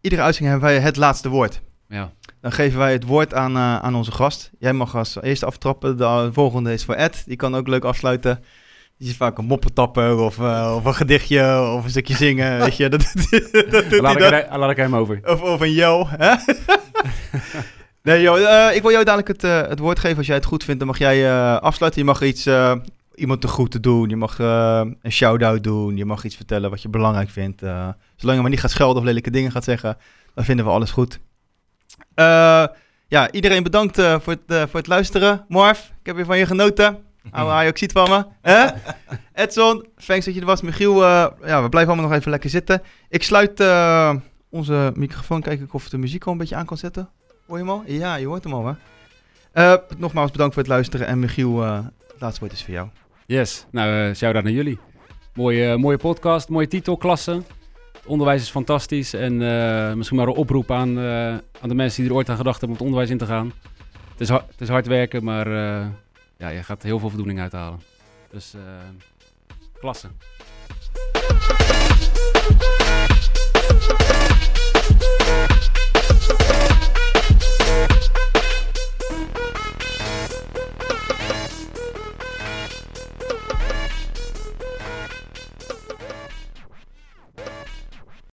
[0.00, 1.61] iedere uitzending hebben wij het laatste woord.
[1.88, 2.12] Ja.
[2.40, 4.51] Dan geven wij het woord aan, eh, aan onze gast.
[4.59, 5.96] Jij mag als eerste aftrappen.
[5.96, 7.22] De volgende is voor Ed.
[7.27, 8.44] Die kan ook leuk afsluiten.
[8.98, 12.59] Die is vaak een moppen tappen of, eh, of een gedichtje of een stukje zingen.
[12.59, 13.01] weet je, dat,
[13.70, 14.33] dat, dat laat, ik dan.
[14.33, 15.20] er, laat ik hem over.
[15.24, 16.07] Of, of een yo.
[16.09, 16.35] Hè?
[18.03, 20.16] nee joh, eh, ik wil jou dadelijk het, eh, het woord geven.
[20.16, 22.01] Als jij het goed vindt, dan mag jij eh, afsluiten.
[22.01, 22.72] Je mag iets, eh,
[23.14, 24.09] iemand de groeten doen.
[24.09, 25.96] Je mag eh, een shout-out doen.
[25.96, 27.62] Je mag iets vertellen wat je belangrijk vindt.
[27.62, 29.96] Eh, zolang je maar niet gaat schelden of lelijke dingen gaat zeggen,
[30.35, 31.18] dan vinden we alles goed.
[32.18, 32.64] Eh,
[33.09, 35.44] ja, iedereen bedankt eh, voor, het, eh, voor het luisteren.
[35.48, 36.98] Morf, ik heb weer van je genoten.
[37.31, 38.24] Oude Ajax ziet van me.
[38.42, 38.66] Hè?
[39.44, 40.61] Edson, thanks dat je er was.
[40.61, 42.83] Michiel, eh, ja, we blijven allemaal nog even lekker zitten.
[43.09, 44.14] Ik sluit eh,
[44.50, 45.40] onze microfoon.
[45.40, 47.09] Kijk ik of de muziek al een beetje aan kan zetten.
[47.46, 47.83] Hoor je hem al?
[47.87, 48.72] Ja, je hoort hem al, hè?
[49.52, 51.07] Eh, nogmaals bedankt voor het luisteren.
[51.07, 52.88] En Michiel, eh, het laatste woord is voor jou.
[53.26, 53.66] Yes.
[53.70, 54.78] Nou, eh shout-out naar jullie.
[55.35, 57.42] Mooie, mooie podcast, mooie titel, klasse.
[58.09, 59.14] Onderwijs is fantastisch.
[59.14, 62.37] En eh, misschien maar een oproep aan, eh, aan de mensen die er ooit aan
[62.37, 63.53] gedacht hebben om het onderwijs in te gaan.
[64.11, 65.87] Het is, hard, het is hard werken, maar eh,
[66.37, 67.81] ja, je gaat heel veel voldoening uithalen.
[68.31, 68.55] Dus
[69.81, 70.09] klasse.